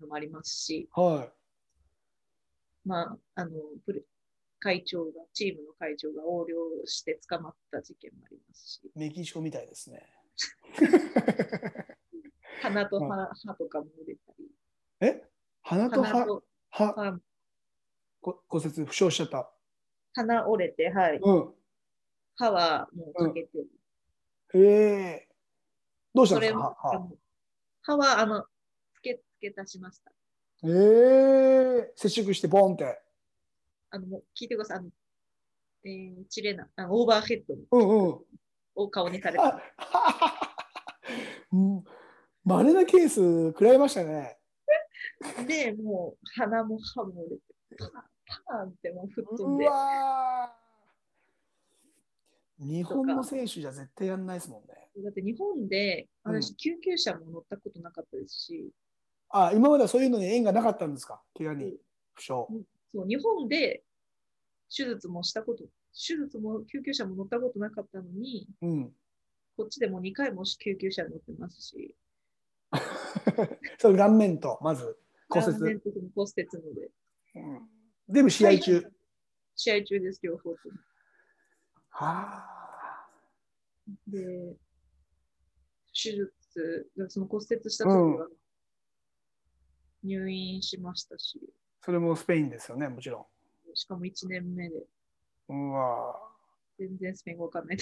[0.00, 1.32] のもありますし、は
[2.84, 3.50] まあ、あの、
[3.84, 4.02] プレ
[4.60, 8.90] 会長が、チームの会長が横領して捕まった事件もありますし、い。
[8.98, 10.02] メキシコみたいですね。
[12.62, 14.50] 鼻と歯,、歯とかも折れたり、
[15.00, 15.22] え？
[15.62, 17.20] 鼻と歯、鼻と歯、
[18.48, 19.52] 骨折、負傷しちゃった。
[20.26, 21.54] 鼻折れて、はい、うん。
[22.36, 23.68] 歯はもうかけてる。
[24.54, 24.58] へ
[25.22, 25.28] え。
[26.14, 26.76] どうしたんですか？
[27.82, 28.44] 歯は、あの、
[28.94, 30.10] つけ、付け足しました。
[30.62, 30.70] 歯え
[31.88, 33.00] え接触してボンって。
[33.90, 34.78] あの、もう聞いてください。
[34.78, 34.88] あの、
[35.84, 38.24] えー、チレナ、あオーバーヘッドうんうん。
[38.74, 39.60] を顔にされあた。
[41.52, 41.84] うん
[42.44, 44.38] まれなケース食らいましたね。
[45.46, 47.42] で、もう鼻も歯も折れて、
[48.46, 49.68] パーンってもう吹っ飛んうで、
[52.60, 54.88] 日本の選手じゃ絶対やんないですもんね。
[55.02, 56.42] だって日本でうん。
[56.42, 58.70] 私、救急車も乗ったことなかったですし、
[59.30, 61.20] あ、今まではそういうのに縁がなかったんですか？
[61.36, 61.64] 怪我に。
[61.64, 61.78] うん。
[62.14, 62.28] 負傷。
[62.28, 63.82] そう日本で
[64.74, 68.92] 手術もしたこと、手術も救急車も乗ったことなかったのに、うん。
[69.56, 71.94] こっちでも2回も救急車乗ってますし、
[73.78, 74.96] そう顔面とまず
[75.28, 75.80] 骨折。
[75.80, 76.90] と骨折ので、
[77.36, 77.68] うん
[78.08, 78.92] 全部試合中。
[79.56, 80.56] 試合中です、両方とも。
[81.90, 83.08] はあ。
[84.06, 84.56] で、
[85.92, 88.28] 手術、その骨折した時は
[90.02, 91.40] 入院しましたし、
[91.82, 93.28] それもスペインですよね、もちろ
[93.74, 94.76] しかも1年目で
[95.52, 95.70] ん。
[95.70, 96.14] うわ
[96.78, 97.78] 全然スペイン語わかんない。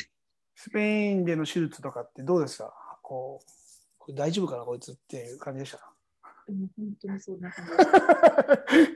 [0.55, 3.47] スペインでの手術とかってどうですかこう、
[3.99, 5.96] これ大丈夫かな、こいつっていう感じでした？
[6.53, 7.67] もう本当にそんな感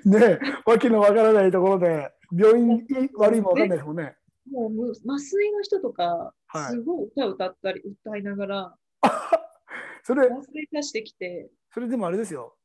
[0.02, 0.08] じ。
[0.10, 2.86] ねえ、わけのわからないところで、病院
[3.16, 4.16] 悪いもわかんないですもんね。
[4.50, 8.76] もうむ麻酔の人とか、はいすごい歌歌ったり、歌いながら、
[10.02, 12.56] それ、麻酔出してきて、それでもあれですよ。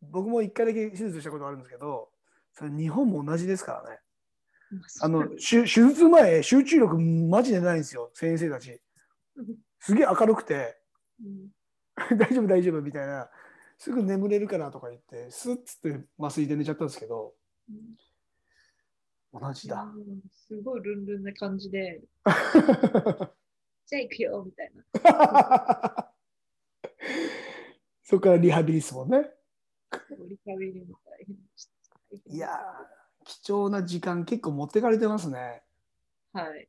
[0.00, 2.10] 僕も一回だけ手術したことあるんですけど、
[2.52, 4.00] それ日本も同じですからね。
[5.00, 8.80] あの、手手術前、集中力マジでないんですよ、先生たち。
[9.80, 10.76] すげえ明るくて、
[11.20, 11.50] うん
[12.18, 13.30] 大丈夫大丈夫みたいな、
[13.78, 17.34] すぐ眠れるからとか言って、スッつって麻酔で寝ちゃったんですけど、
[17.68, 17.76] うん
[19.40, 19.82] 同じだ。
[19.82, 24.84] うんすごいルンルンな感じで、 じゃあ行くよみたいな。
[28.04, 29.28] そこからリハビリですもんね。
[30.28, 31.72] リカビリも大変でした。
[32.32, 35.64] いやー、貴重な時間結構持ってかれてますね。
[36.32, 36.68] はい。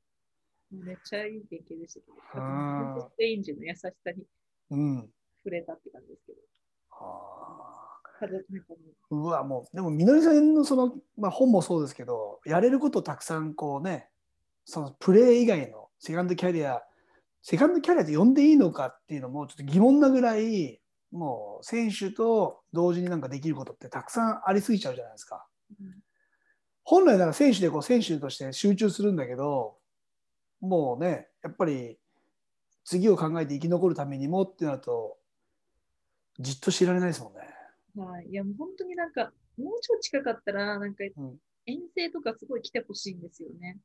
[0.72, 4.26] めっちゃいい経験でしたけど、スペイン人の優しさに
[4.72, 5.14] うん。
[5.38, 6.55] 触れたって感じですけど、はただなん
[9.12, 14.10] うわ、もう、でも、みのりさんのその、まあ、本もそうですけど、やれることたくさんこうね、
[14.66, 16.82] そのプレー以外のセカンドキャリア
[17.42, 20.82] セカンドキャリアって呼んでいいのかっていうのもちょっと疑問なぐらい
[21.12, 25.46] もう選手と同時になんかできることってたくさんありすぎちゃうじゃないですか。
[25.80, 26.02] うん
[26.88, 29.76] 本来なら選手でこう選手として集中するんだけど
[30.62, 31.98] もうねやっぱり
[32.84, 35.15] 次を考えて生き残るためにもってなると
[36.40, 37.40] じっと知られないですもんね。
[37.96, 38.28] はい。
[38.28, 43.78] いや、もう本当になんか、もうちょい近かったら、なんかうん、遠征とかすごい来てほしいんですよね。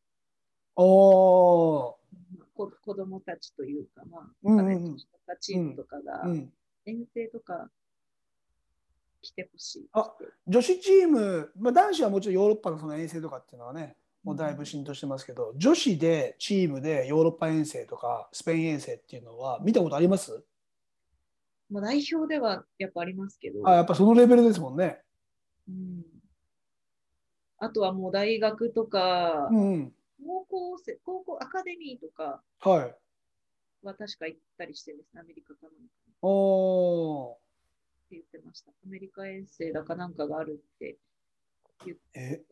[0.77, 1.95] おー
[2.39, 6.53] まあこ子供たちというか、まあ、うんとかチームとかが、うん、
[6.87, 7.69] 遠征とか
[9.21, 9.89] 来てほしい。
[9.93, 10.13] あ
[10.47, 20.43] 女子チーム、まあ、男子はもちろんヨーロッパのその遠征とかっていうのはねもうだいぶ浸透してますけど、女子でチームでヨーロッパ遠征とかスペイン遠征っていうのは見たことあります？
[21.71, 25.01] まあ、代表ではやっぱありますけど、あやっぱそのレベルですもんね。
[25.69, 26.05] うん、
[27.59, 29.93] あとはもう大学とか、うんうん、
[30.27, 32.43] 高校生、高校アカデミーとか
[33.83, 35.81] は確か行ったりしてるんですね、アメリカかなんかに。
[35.81, 35.85] っ
[38.11, 38.71] て言ってました。
[38.71, 40.97] アメリカ遠征だかなんかがあるって
[41.87, 42.03] 言って。
[42.15, 42.43] え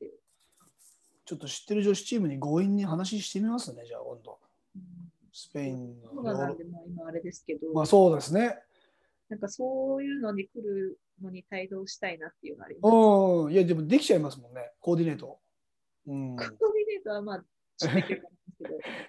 [1.24, 4.38] ちょっと知ってる女子チームに強引に話してみますね、じゃあ今度。
[4.76, 4.82] うん。
[5.32, 6.08] スペインの。
[6.08, 8.62] コロナなんで、まあ、今あれですけど、まあそうですね。
[9.28, 12.92] なんかそういうのに来るのに帯同したいなっていうのがあります。
[12.92, 13.52] うん。
[13.52, 15.38] いや、でもできちゃいますもんね、コーディネート。
[16.06, 16.36] うん。
[16.36, 17.44] コーディネートはまあ、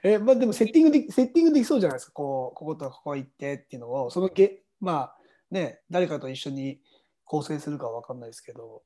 [0.03, 2.12] え、まあでもセッティングで、セッティングできそうじゃないですか。
[2.12, 5.17] こう、こことここ行ってっていうのを、そのげ、まあ
[5.49, 6.82] ね、誰かと一緒に
[7.23, 8.84] 構成するかは分かんないですけど、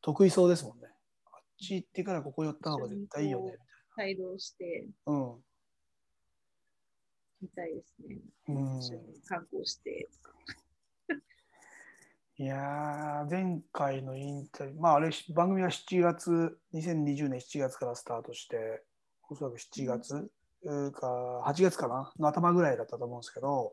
[0.00, 0.88] 得意そうですもんね。
[1.32, 3.58] あっち行ってからここ寄った方が絶対いいよね、
[3.98, 5.34] 帯同してたいな。
[7.40, 8.18] みたいですね。
[8.48, 8.74] うん。
[8.74, 10.08] うん一緒に観光して。
[12.38, 18.82] いやー、前回のインタビュー、まああれ、番組は7月、2020年7月からスタートして、
[19.28, 20.30] おそらく7月
[20.62, 23.72] うか、8月かな、の頭ぐらいだったと思うんですけど、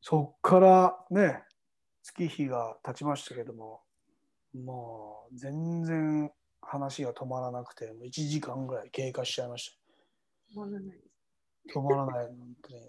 [0.00, 1.44] そっからね、
[2.02, 3.82] 月日が経ちましたけども、
[4.54, 9.76] もう全然話が止まらなくて、もう1時間ぐらい経過しちゃいまし
[10.54, 10.60] た。
[10.60, 11.15] 止まらないです。
[11.74, 12.80] 止まらない、本当に。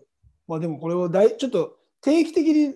[0.48, 2.76] まあでもこれを大ちょっと定期的に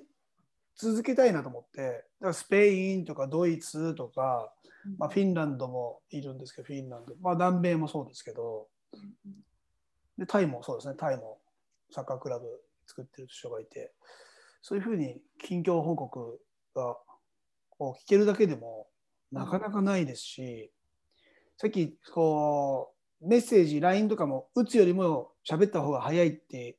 [0.76, 4.52] 続けたいなと思って、だからスペインとかドイツとか、
[4.98, 9.02] まあ、フィンランドもいるんですけど、フィンランド、まあ、南米もそうですけど、うん
[10.22, 11.40] でタイもそうですね、タイも
[11.90, 12.46] サッカークラブ
[12.86, 13.92] 作ってる人がいて、
[14.62, 16.40] そういうふうに近況報告
[16.76, 16.96] が
[17.72, 18.88] こう聞けるだけでも
[19.32, 20.72] なかなかないですし、
[21.58, 26.78] さっきこうメッセージ、LINE とかも打つよりも喋った方が早いって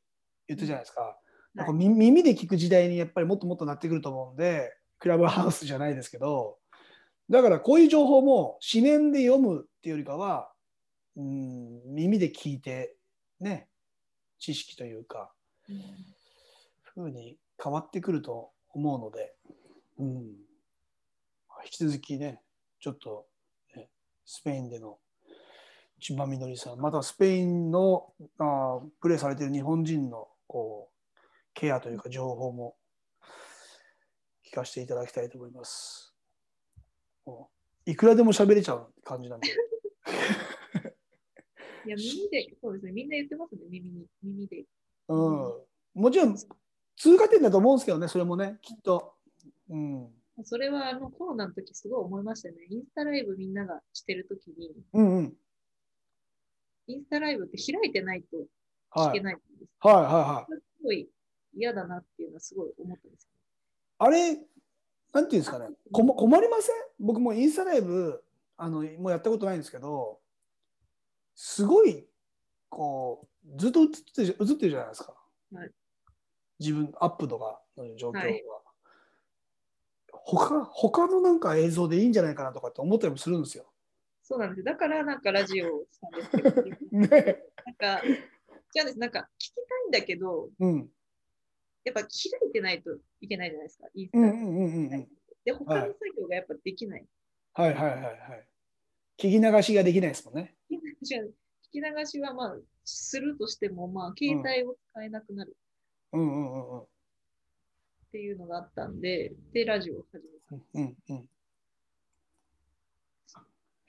[0.49, 1.19] 言ったじゃないですか。
[1.55, 6.59] なんか耳で聞く時代にやっぱりもっともっとなってくると思うんで、クラブハウスじゃないですけど、
[7.29, 10.51] だからこういう情報も紙面で読むっていうよりかは、
[11.17, 12.97] うん、耳で聞いて、
[13.41, 13.69] ね、
[14.39, 15.33] 知識というか、
[15.69, 15.77] うん。
[16.95, 19.35] ふうに変わってくると思うので、
[19.99, 20.07] うん、
[21.65, 22.41] 引き続きね、
[22.81, 23.27] ちょっと、
[23.75, 23.89] ね、
[24.27, 24.99] スペインでの
[26.03, 30.99] 千葉みのりさん、またスペインのあープレーされている日本人のこう
[31.55, 32.75] ケアというか情報も
[34.45, 36.13] 聞かせていただきたいと思います。
[37.87, 39.49] いくらでも喋れちゃう感じなんで。
[41.87, 44.65] いや、耳で、そうですね、みんな言ってますね、耳に、耳で。
[45.09, 46.37] うん、もちろん
[46.97, 49.15] 通過点だと思うんですけどね、それもね、きっと。
[49.69, 50.13] うん
[50.45, 52.55] それはあのコロナの時すごい思いましたね。
[52.71, 55.37] インスタライブみんながしてる時に、うんうん。
[56.93, 58.37] インスタライブって開いてないと
[58.91, 59.09] はい。
[59.09, 59.71] 聞けないんです。
[59.81, 60.53] はいはいはい。
[60.53, 61.09] すごい
[61.55, 63.29] 嫌だなっていうのはすごい思ったんです
[63.99, 64.43] あれ、なんてい
[65.21, 66.75] うんですかね、こも困りません？
[66.99, 68.23] 僕もインスタライブ
[68.57, 70.21] あの、もうやったことないんですけど、
[71.35, 72.07] すごい、
[72.69, 75.15] こう、ずっと映ってる映ってるじゃないですか。
[75.53, 75.71] はい
[76.61, 78.21] 自分、アップとかの状況が。
[78.21, 78.43] はい
[80.25, 83.72] 他他のなんか映像でいいんじゃないかなとかって思ったりもするんですよ。
[84.23, 84.65] そうなんです。
[84.65, 87.45] だからなんかラジオをしたんですけど、 ね。
[87.67, 88.03] なんか、
[88.73, 88.99] じゃあです。
[88.99, 90.91] なんか聞きたいんだけど、うん。
[91.85, 92.09] やっぱ開
[92.49, 93.89] いてないといけないじゃないですか。
[93.95, 95.09] インスタうんうんうんうんうん。
[95.45, 97.07] で、他の作業がやっぱできない。
[97.55, 98.49] はいはいはいはい。
[99.19, 100.57] 聞き流しができないですもんね。
[100.71, 100.77] 聞
[101.73, 105.57] き流しはまあ、するとしても、まあ、携帯を使えなくなる
[106.13, 106.81] うんうんうんうん。
[106.81, 106.87] っ
[108.13, 110.65] ていうのがあったんで、で、ラジオを始めた。
[110.75, 111.29] うんうん。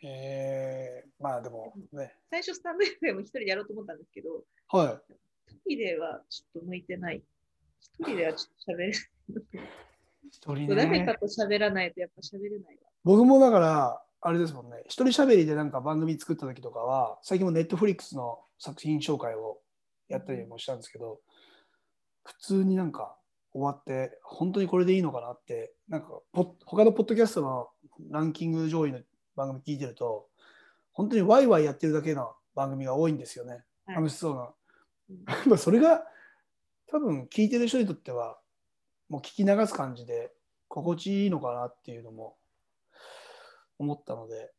[0.03, 2.13] えー、まあでもね。
[2.29, 5.01] 最初、スタンド FM 一人でやろうと思ったんですけど、は
[5.47, 7.23] 一人ではちょっと向いてない。
[7.79, 8.89] 一人ではちょっと喋れない。
[8.89, 8.93] い。
[10.29, 11.15] 一人ね誰か。
[11.15, 12.89] と喋らないとやっぱ喋れないわ。
[13.03, 14.83] 僕もだから、あれですもんね。
[14.87, 19.59] 一人喋りでなんか番組作った時とかは、最近もネットフリックスの作品紹介を
[20.09, 21.19] やったりもしたんですけど、
[22.25, 23.15] 普通になんか
[23.53, 27.67] 終わって本当にこれでいいのかなってなんかポ他のポッドキャストの
[28.09, 28.99] ランキング上位の
[29.35, 30.27] 番組聞いてると
[30.91, 33.51] 本当にワイワイやってるだけの番組が多いんですよね、
[33.85, 34.53] はい楽しそうな。
[35.09, 35.13] う
[35.47, 36.07] んまあそれが
[36.87, 38.39] 多分聞いてる人にとっては
[39.09, 40.33] もう聞き流す感じで
[40.69, 42.37] 心地いいのかなっていうのも
[43.77, 44.53] 思ったので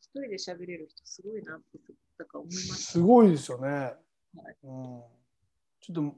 [0.00, 1.78] 一人で喋れる人すごいなって、
[2.18, 2.74] だから思います。
[2.74, 3.94] すごいですよね。
[4.34, 5.02] いうん、
[5.80, 6.16] ちょっと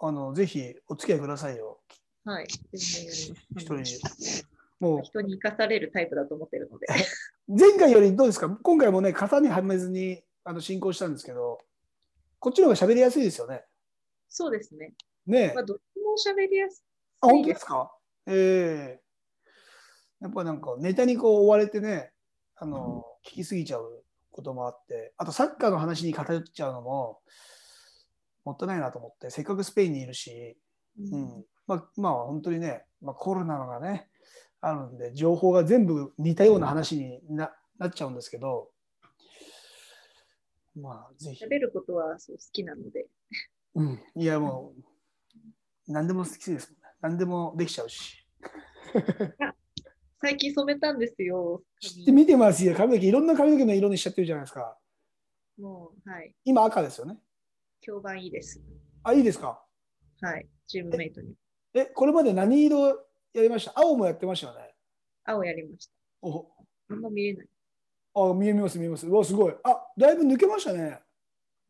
[0.00, 1.80] あのぜひお付き合いくださいよ。
[2.24, 2.46] はい。
[2.72, 3.76] 一人
[4.80, 6.86] もの人に生かされるタイプだと思ってるので。
[7.48, 8.48] う 前回よりどうですか？
[8.62, 11.58] 今回もね型にはめずにあの進行したんですけど
[12.38, 13.64] こっちの方が喋りやすいですよね。
[14.28, 14.94] そうですね。
[15.26, 16.84] ねえまあ、どっちも喋りやす
[17.20, 17.92] あ、本当いですか？
[18.26, 19.02] ええ
[20.20, 22.12] やっぱなんかネタにこう追われてね、
[22.56, 27.20] あの、聞きすぎちゃうこともあって、あとサッカーの話に偏っちゃうのも、
[28.44, 30.56] もったいないなと思って、せっかくスペインにいるし、
[30.98, 31.46] ううん。
[31.66, 34.08] まあ、まあ本当にね、まあ、コロナのがね、
[34.60, 38.70] あるんで、情報が全部似たような話にななっちゃうんですけど、
[40.74, 41.44] まあ、ぜひ。
[41.44, 43.06] 喋ることはそう好きなので。
[43.74, 44.02] うん。
[44.14, 46.88] いや、もう、何でも好きですもんね。
[47.00, 48.26] 何でもできちゃうし。
[50.20, 51.62] 最近染めたんですよ。
[51.80, 52.74] 知って見てますよ。
[52.74, 54.76] 髪の毛、いろんな髪の毛の色にしちゃってるじゃないですか。
[55.58, 56.34] もう、はい。
[56.44, 57.18] 今赤ですよね。
[57.80, 58.60] 評判いいです。
[59.02, 59.62] あ、いいですか？
[60.22, 60.48] はい。
[60.66, 61.34] チームメイトに。
[61.74, 63.06] え、これまで何色
[63.36, 64.74] やりました青もやってましたよね。
[65.24, 65.92] 青やりました。
[66.22, 66.50] お
[66.88, 67.46] あんま見えない。
[68.14, 69.06] あ、見えます、見えます。
[69.06, 69.54] うわ、すごい。
[69.62, 71.00] あ、だいぶ抜けましたね。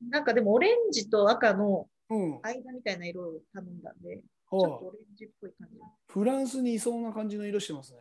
[0.09, 2.41] なんかでもオレンジと赤のうん。
[2.43, 5.79] 間みたいな色を頼んだんで、ちょっとはオレンジっぽい感じ。
[5.83, 7.99] あ、フランスにいそうな感じの色してますね。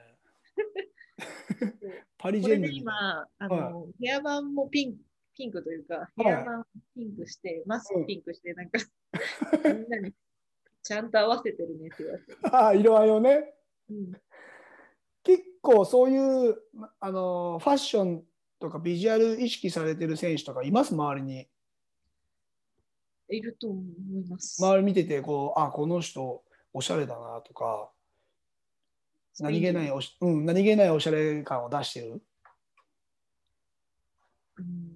[2.20, 2.78] パリジェンヌに。
[2.78, 4.98] 今、あの、ヘアバンもピン
[5.34, 8.78] ピンクというか、いヘアバンピンクして、マスクピンクして、なんか、
[9.74, 10.14] みんなに
[10.86, 12.36] ちゃんと合わせてるねって言われて。
[12.52, 13.56] あ、 色合いをね。
[13.90, 14.12] うん、
[15.24, 16.62] 結構そういう
[17.00, 18.24] あのファッション
[18.60, 20.94] とかビジュアル意識されてる選手とかいます？
[20.94, 21.48] 周りに。
[23.30, 24.64] いると思います。
[24.64, 27.92] 周り見ててこうあこの人おしゃれだなとか
[29.40, 32.22] 何気ないおし、うん、何気ないおしゃれ感を出してる？
[34.60, 34.96] うん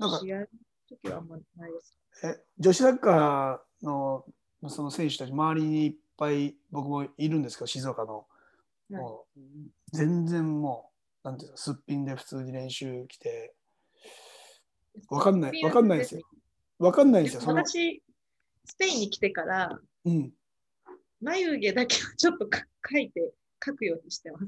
[0.00, 0.46] なんか試合の
[0.88, 1.96] 時はあんまないです。
[2.24, 4.24] え女子サッカーの
[4.66, 8.26] その選手たち周りにいっぱい僕もいるんですけど静岡の、
[8.90, 9.02] はい。
[9.02, 9.40] もう
[9.92, 10.90] 全然も
[11.24, 13.54] うなんていうのすっぴんで普通に練習来て。
[15.10, 16.22] わかんないわかんないですよ。
[16.80, 18.02] わかんないんですよ私、
[18.64, 20.32] スペインに来てから、うん、
[21.20, 23.32] 眉毛だけをちょっとか描いて、
[23.64, 24.46] 描くようにしてます。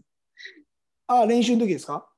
[1.07, 2.09] あ練習の時ですか？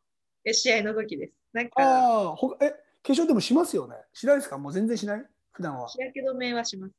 [0.46, 1.34] え試合の時です。
[1.52, 3.96] なんか、ああほえ化粧でもしますよね？
[4.14, 4.56] しないですか？
[4.56, 5.26] もう全然しない？
[5.50, 5.88] 普段は。
[5.88, 6.94] 日焼け止めはします。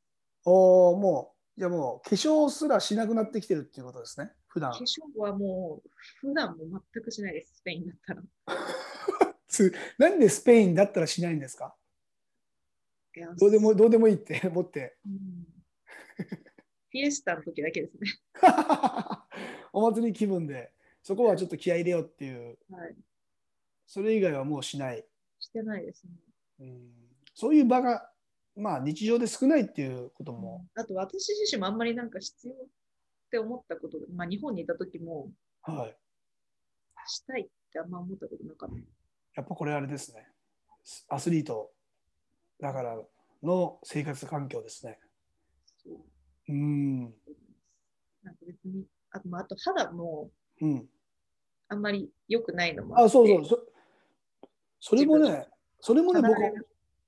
[0.45, 4.71] おおもうじゃあもう化粧すらしなくなってきてるっていうことですね普段。
[4.71, 4.84] 化粧
[5.19, 5.89] はもう、
[6.21, 8.23] 普段も全くしないです、スペインだったら。
[9.47, 11.75] つなんでスペインだったらしないんですか？
[13.15, 14.97] いやどうでもどうでもいいって 思って。
[15.06, 15.47] うん。
[16.17, 18.08] フィエスタの時だけですね。
[19.73, 20.71] お祭り気分で。
[21.01, 22.58] そこはちょっと気合い入れようっていう。
[22.69, 22.95] はい。
[23.88, 25.06] それ以外はもうしない、
[25.39, 26.13] してないですね。
[26.60, 26.91] うん、
[27.34, 28.12] そういう場が
[28.56, 32.58] まあ日常で少ないっていうことも、あと私自身もあんまりなんか必要っ
[33.32, 35.30] て思ったことが、まあ日本にいた時も
[35.63, 35.98] はい。
[37.08, 38.76] したいってあんま思ったことなかった。
[39.36, 40.28] やっぱこれあれですね。
[41.10, 41.72] アスリート
[42.60, 42.98] だから
[43.42, 45.00] の生活環境ですね。
[45.84, 45.98] そう。
[46.50, 47.02] うん。
[48.24, 50.30] なんか別に、あとまああと肌も
[50.62, 50.88] うん。
[51.70, 53.50] あんまり良くないのもあそうって。
[53.50, 53.68] そう
[54.80, 55.48] そそれもね
[55.80, 56.39] それもね僕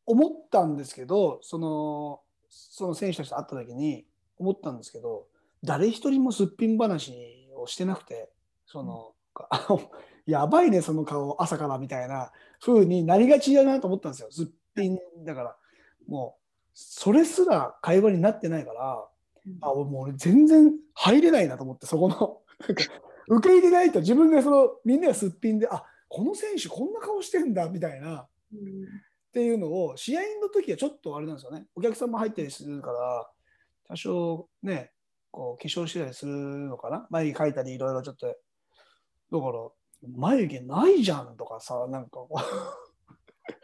[0.05, 4.05] 思ったんですけどそのその選手たちと会った時に
[4.37, 5.27] 思ったんですけど
[5.63, 7.13] 誰一人もすっぴん話
[7.57, 8.29] をしてなくて
[8.67, 9.13] その、
[9.49, 9.81] あの
[10.25, 14.27] やばいねその顔朝からみたいな風になりがちだなと思ったんですよ。
[14.31, 15.55] すっぴんだから。
[16.07, 16.41] もう
[16.73, 19.07] それすら会話になってないから
[19.45, 19.57] うん。
[19.61, 22.83] あもう俺全然入れないなと思ってそこのなんか
[23.27, 28.27] 受け入れないと自分がそのみんながすっぴんであこの選手こんな顔してんだみたいな。
[28.53, 28.85] うん
[29.35, 33.29] っていうのを試合の時はちょっとあれなんですよねお客さんも入ったりするから
[33.89, 34.91] 多少ね
[35.29, 37.05] こう化粧してたりするのかな？
[37.09, 38.37] 眉毛描いたりいろいろちょっとだか
[39.33, 39.69] ら
[40.17, 42.21] 眉毛ないじゃんとかさなんか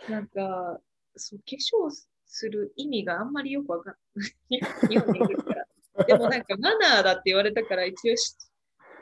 [0.09, 0.77] なんか、
[1.15, 1.89] そう化粧
[2.25, 3.95] する意味があんまりよくわかん
[4.49, 4.59] ない。
[4.89, 6.05] 日本にいるから。
[6.05, 8.35] でもなんかマナーだって言われたから一応し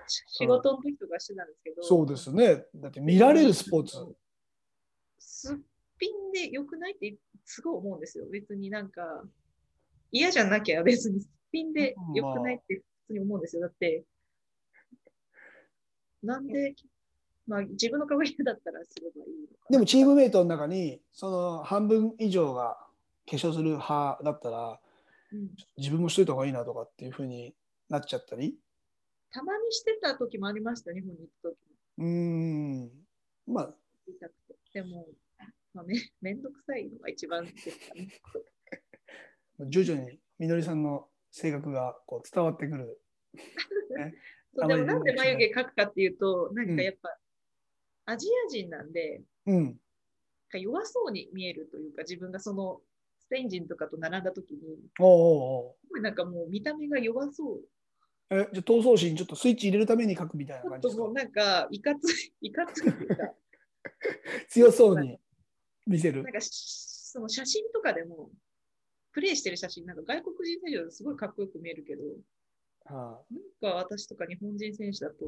[0.07, 1.81] 仕事の時とかしてたんですけど。
[1.81, 3.97] そうですねだって見られるスポーツ
[5.17, 5.57] すっ
[5.99, 8.25] 品で良くないってすごい思うんですよ。
[8.31, 9.23] 別になんか、
[10.11, 13.61] 嫌じゃなきゃ別にすっぴんで良くないって普通に思うんですよ。
[13.63, 14.03] だって、
[16.23, 16.75] なんで、
[17.47, 19.73] まあ自分の顔が嫌だったらすればいいのかな。
[19.73, 22.77] でもチームメイトの中にその半分以上が
[23.29, 24.79] 化粧する派だったら
[25.31, 27.55] うん自分もしといた方がいいなとかっていうふうに
[27.89, 28.55] なっちゃったり？
[29.31, 31.57] たまにしてた時もありました、日本に行った時
[31.97, 32.05] も。
[32.05, 32.91] うーん
[33.47, 33.75] まあ。
[34.73, 35.07] でも、
[35.79, 38.09] まあ、め めんどくさいのが一番ですかね。
[39.67, 43.01] 徐々にみのりさんの性格がこう伝わってくる。
[44.55, 47.17] そうでもなんで眉毛描くかっていうと、なんうんかやっぱ、
[48.05, 49.63] アジア人なんで、うん。
[49.65, 49.75] なん
[50.49, 52.81] か弱そうに見えるというか、自分がその
[53.19, 57.63] スペイン人とかと並んだ時に、おうおうおうすごいなんかもう見た目が弱そう。
[58.31, 61.03] えじゃあ闘争心ちょっとスイッチ入れるために書くみたいちょな感じですか？
[61.03, 62.83] っともうなんかいかつい、いかつい
[64.49, 65.19] 強そうに
[65.89, 66.33] 見せるなん。
[66.33, 66.51] かし
[67.11, 68.29] その写真とかでも、
[69.11, 72.03] プレイしてる写真、なんか外国人選手だとすごいかっこよく見えるけど、
[72.85, 75.25] はなんか私とか日本人選手だと、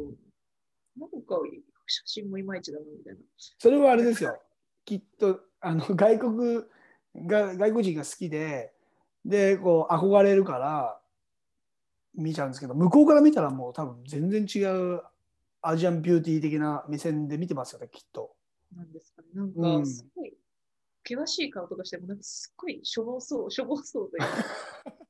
[0.98, 1.40] なんか
[1.88, 3.20] 写真もいまいちだなみたいな。
[3.58, 4.40] それはあれですよ。
[4.86, 6.64] きっとあの外国
[7.16, 8.74] が外国人が好きで
[9.26, 11.00] でこう憧れるから
[12.16, 15.02] 見ちゃうんですけど向こうから見たらもう多分全然違う
[15.62, 18.36] アジアンビューティー的な目線で見てますよねきっと。
[18.76, 19.28] なんですかね。
[19.34, 20.34] なんか、すごい、
[21.12, 24.28] 険しい顔とかしても、なんかすっごいしょぼそう、しょぼそうというか。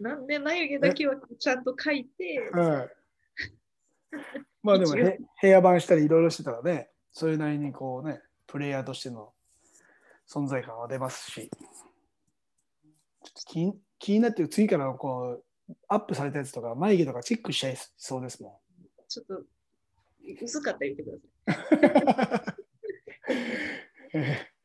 [0.00, 2.90] なんで眉毛だけはちゃんと描いて、はい、
[4.62, 5.06] まあでも一応。
[5.06, 9.34] へヘアバンしたりいろいろしてたらねそれなりにこうねプレイヤーとしての
[10.28, 11.50] 存在感は出ますし。
[13.24, 18.60] ちょっと気に気になってる次からこうアップされたやつとか眉毛とかチェックしちゃいそうですも
[19.08, 19.42] ちょっと
[20.40, 21.20] 薄かったら言ってく
[22.16, 24.48] ださい。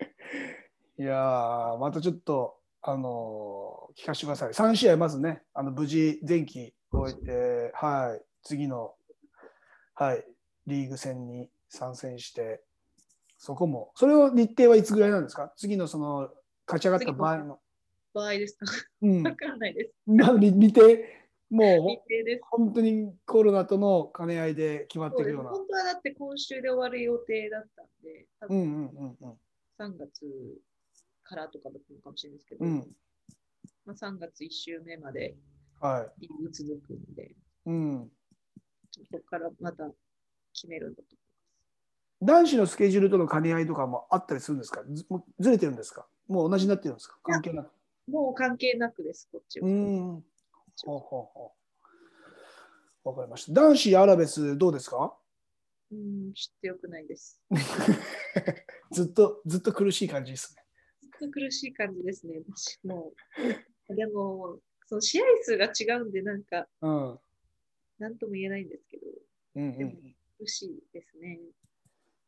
[0.99, 1.01] ん。
[1.01, 4.49] いやーまたちょっとあのー聞かせてください。
[4.49, 8.95] 3試合まずねあの無事前期終えて、はい、次の、
[9.95, 10.25] はい、
[10.67, 12.61] リーグ戦に参戦して
[13.37, 15.53] そこもそれを日程はいつぐらいなんですか？
[15.57, 16.29] 次のその
[16.67, 17.59] 勝ち上がった場合の。
[18.13, 18.65] 場合ですか？
[19.01, 19.91] うんわ、かんないです。
[20.05, 20.81] まあ、み見て
[21.49, 22.41] も日う程です。
[22.49, 25.49] 本当にコロナとの兼ね合いで決まってそうですいくような。
[25.51, 29.31] 本当はだって今週で終わる予定だったんで、多分うんうんうんうん
[29.79, 30.25] 3月
[31.34, 32.88] からとかだったのかもしれないですけど、うん
[33.86, 35.36] まあ、3月1週目まで
[35.81, 38.11] はいリーグ続くんで、うん、
[38.91, 39.89] そこからまた
[40.53, 41.15] 決めるんだと
[42.21, 44.81] 男子のスケジュールとの兼ね合いとかもあったりするんですか？
[44.89, 45.05] ず
[45.39, 46.05] ずれてるんですか？
[46.27, 47.17] もう同じになってるんですか？
[47.23, 47.71] 関係なく。
[48.09, 49.67] もう関係なくです、こっちは。
[49.67, 50.23] うん。
[50.86, 50.99] ほうほう
[51.34, 51.51] ほ
[53.05, 53.09] う。
[53.09, 53.51] わかりました。
[53.53, 55.13] 男子アラベスどうですか？
[55.91, 57.41] うん、知ってよくないです。
[58.91, 60.62] ずっとずっと苦しい感じですね。
[61.26, 62.41] と苦しい感じですね。
[62.55, 63.13] 私も
[63.89, 63.95] う。
[63.95, 67.11] でも、その試合数が違うんで、なんか、うん。
[67.11, 67.19] うん
[67.99, 69.03] なんとも言えないんですけど、
[69.55, 70.15] うんうん。
[70.38, 71.39] 苦しいですね。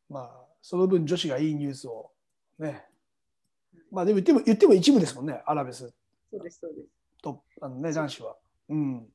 [0.08, 0.30] まあ
[0.62, 2.12] その分女子がいいニュースを
[2.58, 2.86] ね。
[3.90, 5.42] まあでも言っても言っても一部ですもんね。
[5.44, 5.92] アラベス
[6.30, 6.88] そうです、そうです。
[7.20, 8.36] とあのね男子は。
[8.68, 9.06] うん。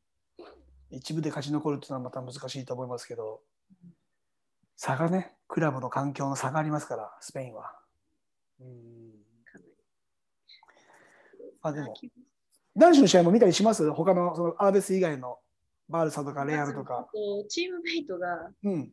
[0.91, 3.41] 一部で勝ち残るっていうのはまた難しいと思いますけど、
[4.75, 7.73] 差がね、クラブの環境の差がありますから、スペインは。
[8.59, 9.20] うん。
[11.62, 12.12] あでも気
[12.76, 13.89] 男子の試合も見たりします？
[13.91, 15.39] 他のそのアラベス以外の
[15.89, 17.07] バルサとかレアルとか。
[17.14, 18.91] とチームメイトがうん。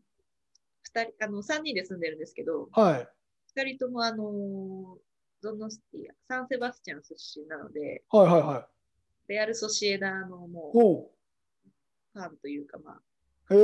[0.83, 3.09] 二人、あの、3人で住んでるんですけど、はい。
[3.61, 4.97] 2人とも、あの
[5.43, 8.67] ドノスティア、サンセバスチャン出身なので、はいはいは
[9.29, 9.33] い。
[9.33, 13.57] レアル・ソシエダのもうファンというか、まあ、へ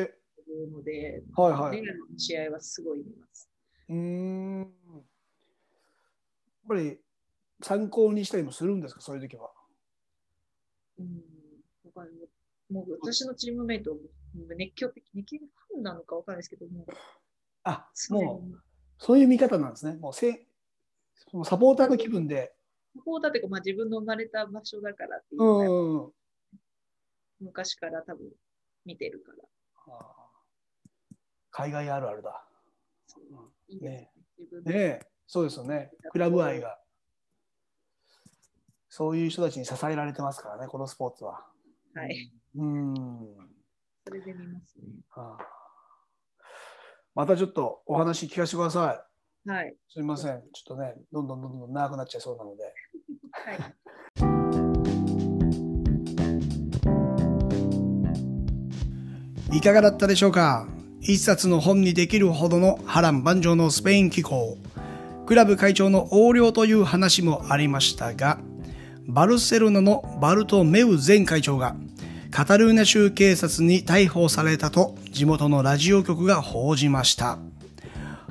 [0.00, 0.14] え。
[0.72, 1.82] ので、はいはい。
[1.82, 3.50] レアルの試合はすごい見ます。
[3.88, 4.60] うーん。
[4.60, 4.68] やっ
[6.68, 6.98] ぱり
[7.64, 9.50] 参考にしたりもするんですか、そういう時は。
[10.98, 11.06] うん、
[11.96, 12.10] わか
[12.70, 14.00] もう私のチームメイトも
[14.54, 16.86] 熱狂的、熱狂的ファンなのかわかんないですけども、
[17.62, 18.58] あ、もう
[18.98, 19.96] そういう見方なんですね。
[19.96, 20.46] もうせ
[21.30, 22.52] そのサポーターの気分で。
[22.96, 26.12] サポーターというか、まあ、自分の生まれた場所だからっていううのが、んうんうん。
[27.40, 28.30] 昔から多分
[28.84, 29.32] 見てるか
[29.88, 29.98] ら、
[31.50, 32.46] 海外あるあるだ。
[33.80, 33.80] ね。
[33.80, 34.10] ね
[34.64, 35.90] ねえ、そうですよね。
[36.12, 36.78] クラブ愛が。
[38.96, 41.44] そういう人たちに支えられてますからね、このスポーツは。
[41.96, 42.30] はい。
[42.56, 42.94] うん。
[44.06, 44.84] それで見ますね。
[45.16, 45.42] あー
[47.16, 49.04] またちょっとお話聞かせてくださ
[49.44, 49.50] い。
[49.50, 49.74] はい。
[49.92, 50.42] すみません。
[50.52, 52.72] ちょっとね、どんどんどんどん長くなっちゃいそうなので。
[53.32, 53.52] は
[59.52, 59.56] い。
[59.56, 60.68] いかがだったでしょうか？
[61.00, 64.56] 一冊の本にできるほどの波乱万丈のスペイン気候。
[65.26, 68.38] クラブ会長の横領という話もありましたが、
[69.06, 71.76] バルセロナのバルト・メウ前会長が
[72.30, 77.38] カタルーニャ州警察に逮捕されたと地元のラジオ局が報じました。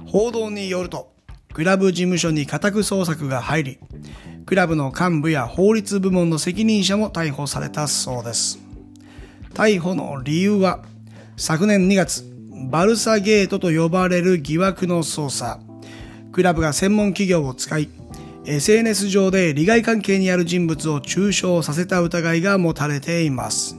[0.05, 1.13] 報道によると、
[1.53, 3.79] クラブ事務所に家宅捜索が入り、
[4.45, 8.59] クラブの幹部や法律部門の責任者も逮捕されたそうです。
[9.53, 10.83] 逮捕の理由は、
[11.37, 12.25] 昨年2月、
[12.69, 15.59] バルサゲートと呼ばれる疑惑の捜査。
[16.31, 17.89] クラブが専門企業を使い、
[18.45, 23.77] SNS 上で利害関係にある人物を中傷させた疑いが持たれています。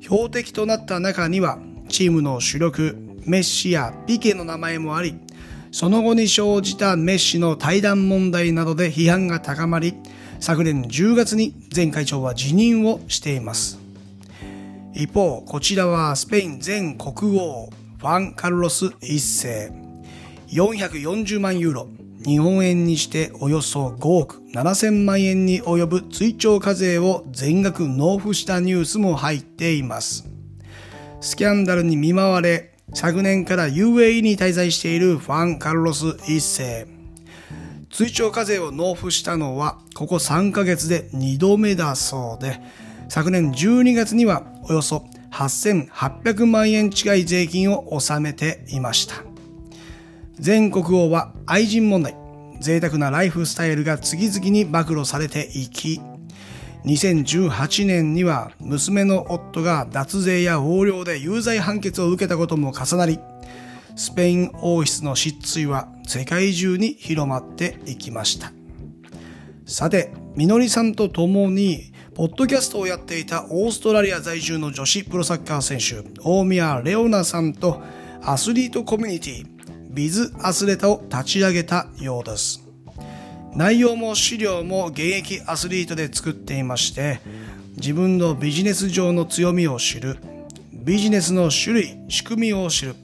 [0.00, 1.58] 標的となった中には、
[1.88, 2.94] チームの主力、
[3.24, 5.16] メッシやピケの名前もあり、
[5.72, 9.94] その後に生じたメッシの対談問題などで批判が高まり、
[10.40, 13.80] 昨年10月に前会長は辞任をしています。
[14.92, 19.72] 一方、こちらはスペイン前国王、ファン・カルロス一世。
[20.50, 21.88] 440万ユーロ、
[22.24, 30.24] 日本円にしておよそ5億7000万円に及ぶ追徴課税を全額納付したニュースも入っています。
[31.20, 36.86] スキャンダルに見舞われ、昨年から UAE に滞在しているファン・カルロス一世。
[37.90, 42.60] 追徴課税を納付したのは、ここ3ヶ月で2度目だそうで、
[43.08, 49.33] 昨年12月にはおよそ8800万円近い税金を納めていました。
[50.42, 52.16] 前国王は愛人問題、
[52.60, 56.00] 贅沢なライフスタイルが次々に暴露されていき、
[56.84, 63.20] 2018年には娘の夫が脱税や横領で有罪判決を受けたことも重なり、
[63.96, 68.52] スペイン王室の失墜は世界中に広まっていきました。
[69.66, 77.82] さて、みのりさんと共に、ポッドキャストをやっていたオーストラリア在住の女子プロサッカー選手、大宮レオナさんと
[78.22, 79.53] アスリートコミュニティ、
[79.94, 82.64] ビズアスレタを立ち上げたようです。
[83.54, 87.20] 内容も資料も現役アスリートで作っていまして
[87.76, 90.18] 自分のビジネス上の強みを知る
[90.72, 92.96] ビジネスの種類仕組みを知る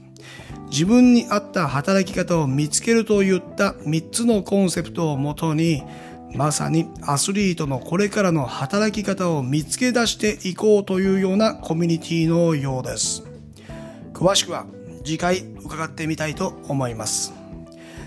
[0.69, 5.83] 自分に合った働き方を見つけるといった3つのコンセプトをもとに
[6.33, 13.23] まさにアスリートのこれからの働き方を見つけ出していこうというようなコミュニティのようです
[14.13, 14.65] 詳しくは
[15.03, 17.33] 次回伺ってみたいと思います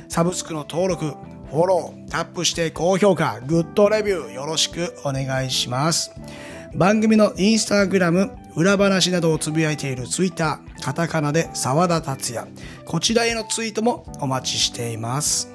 [0.09, 1.14] サブスクの登録
[1.55, 6.11] フォロー、タップして高評価、グッドレビューよろしくお願いします。
[6.74, 12.49] 番組のインスタグラム、裏話などをつぶやいているツイッター、カタカナで沢田達也。
[12.84, 15.49] こちらへのツイートもお待ちしています。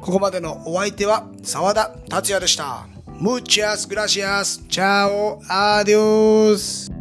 [0.00, 2.86] ここまでのお相手は沢田達也でした。
[3.20, 4.60] Muchas gracias.
[4.68, 5.40] Chao.
[5.48, 6.95] Adiós.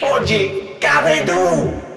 [0.00, 1.87] Responde, Cavendu!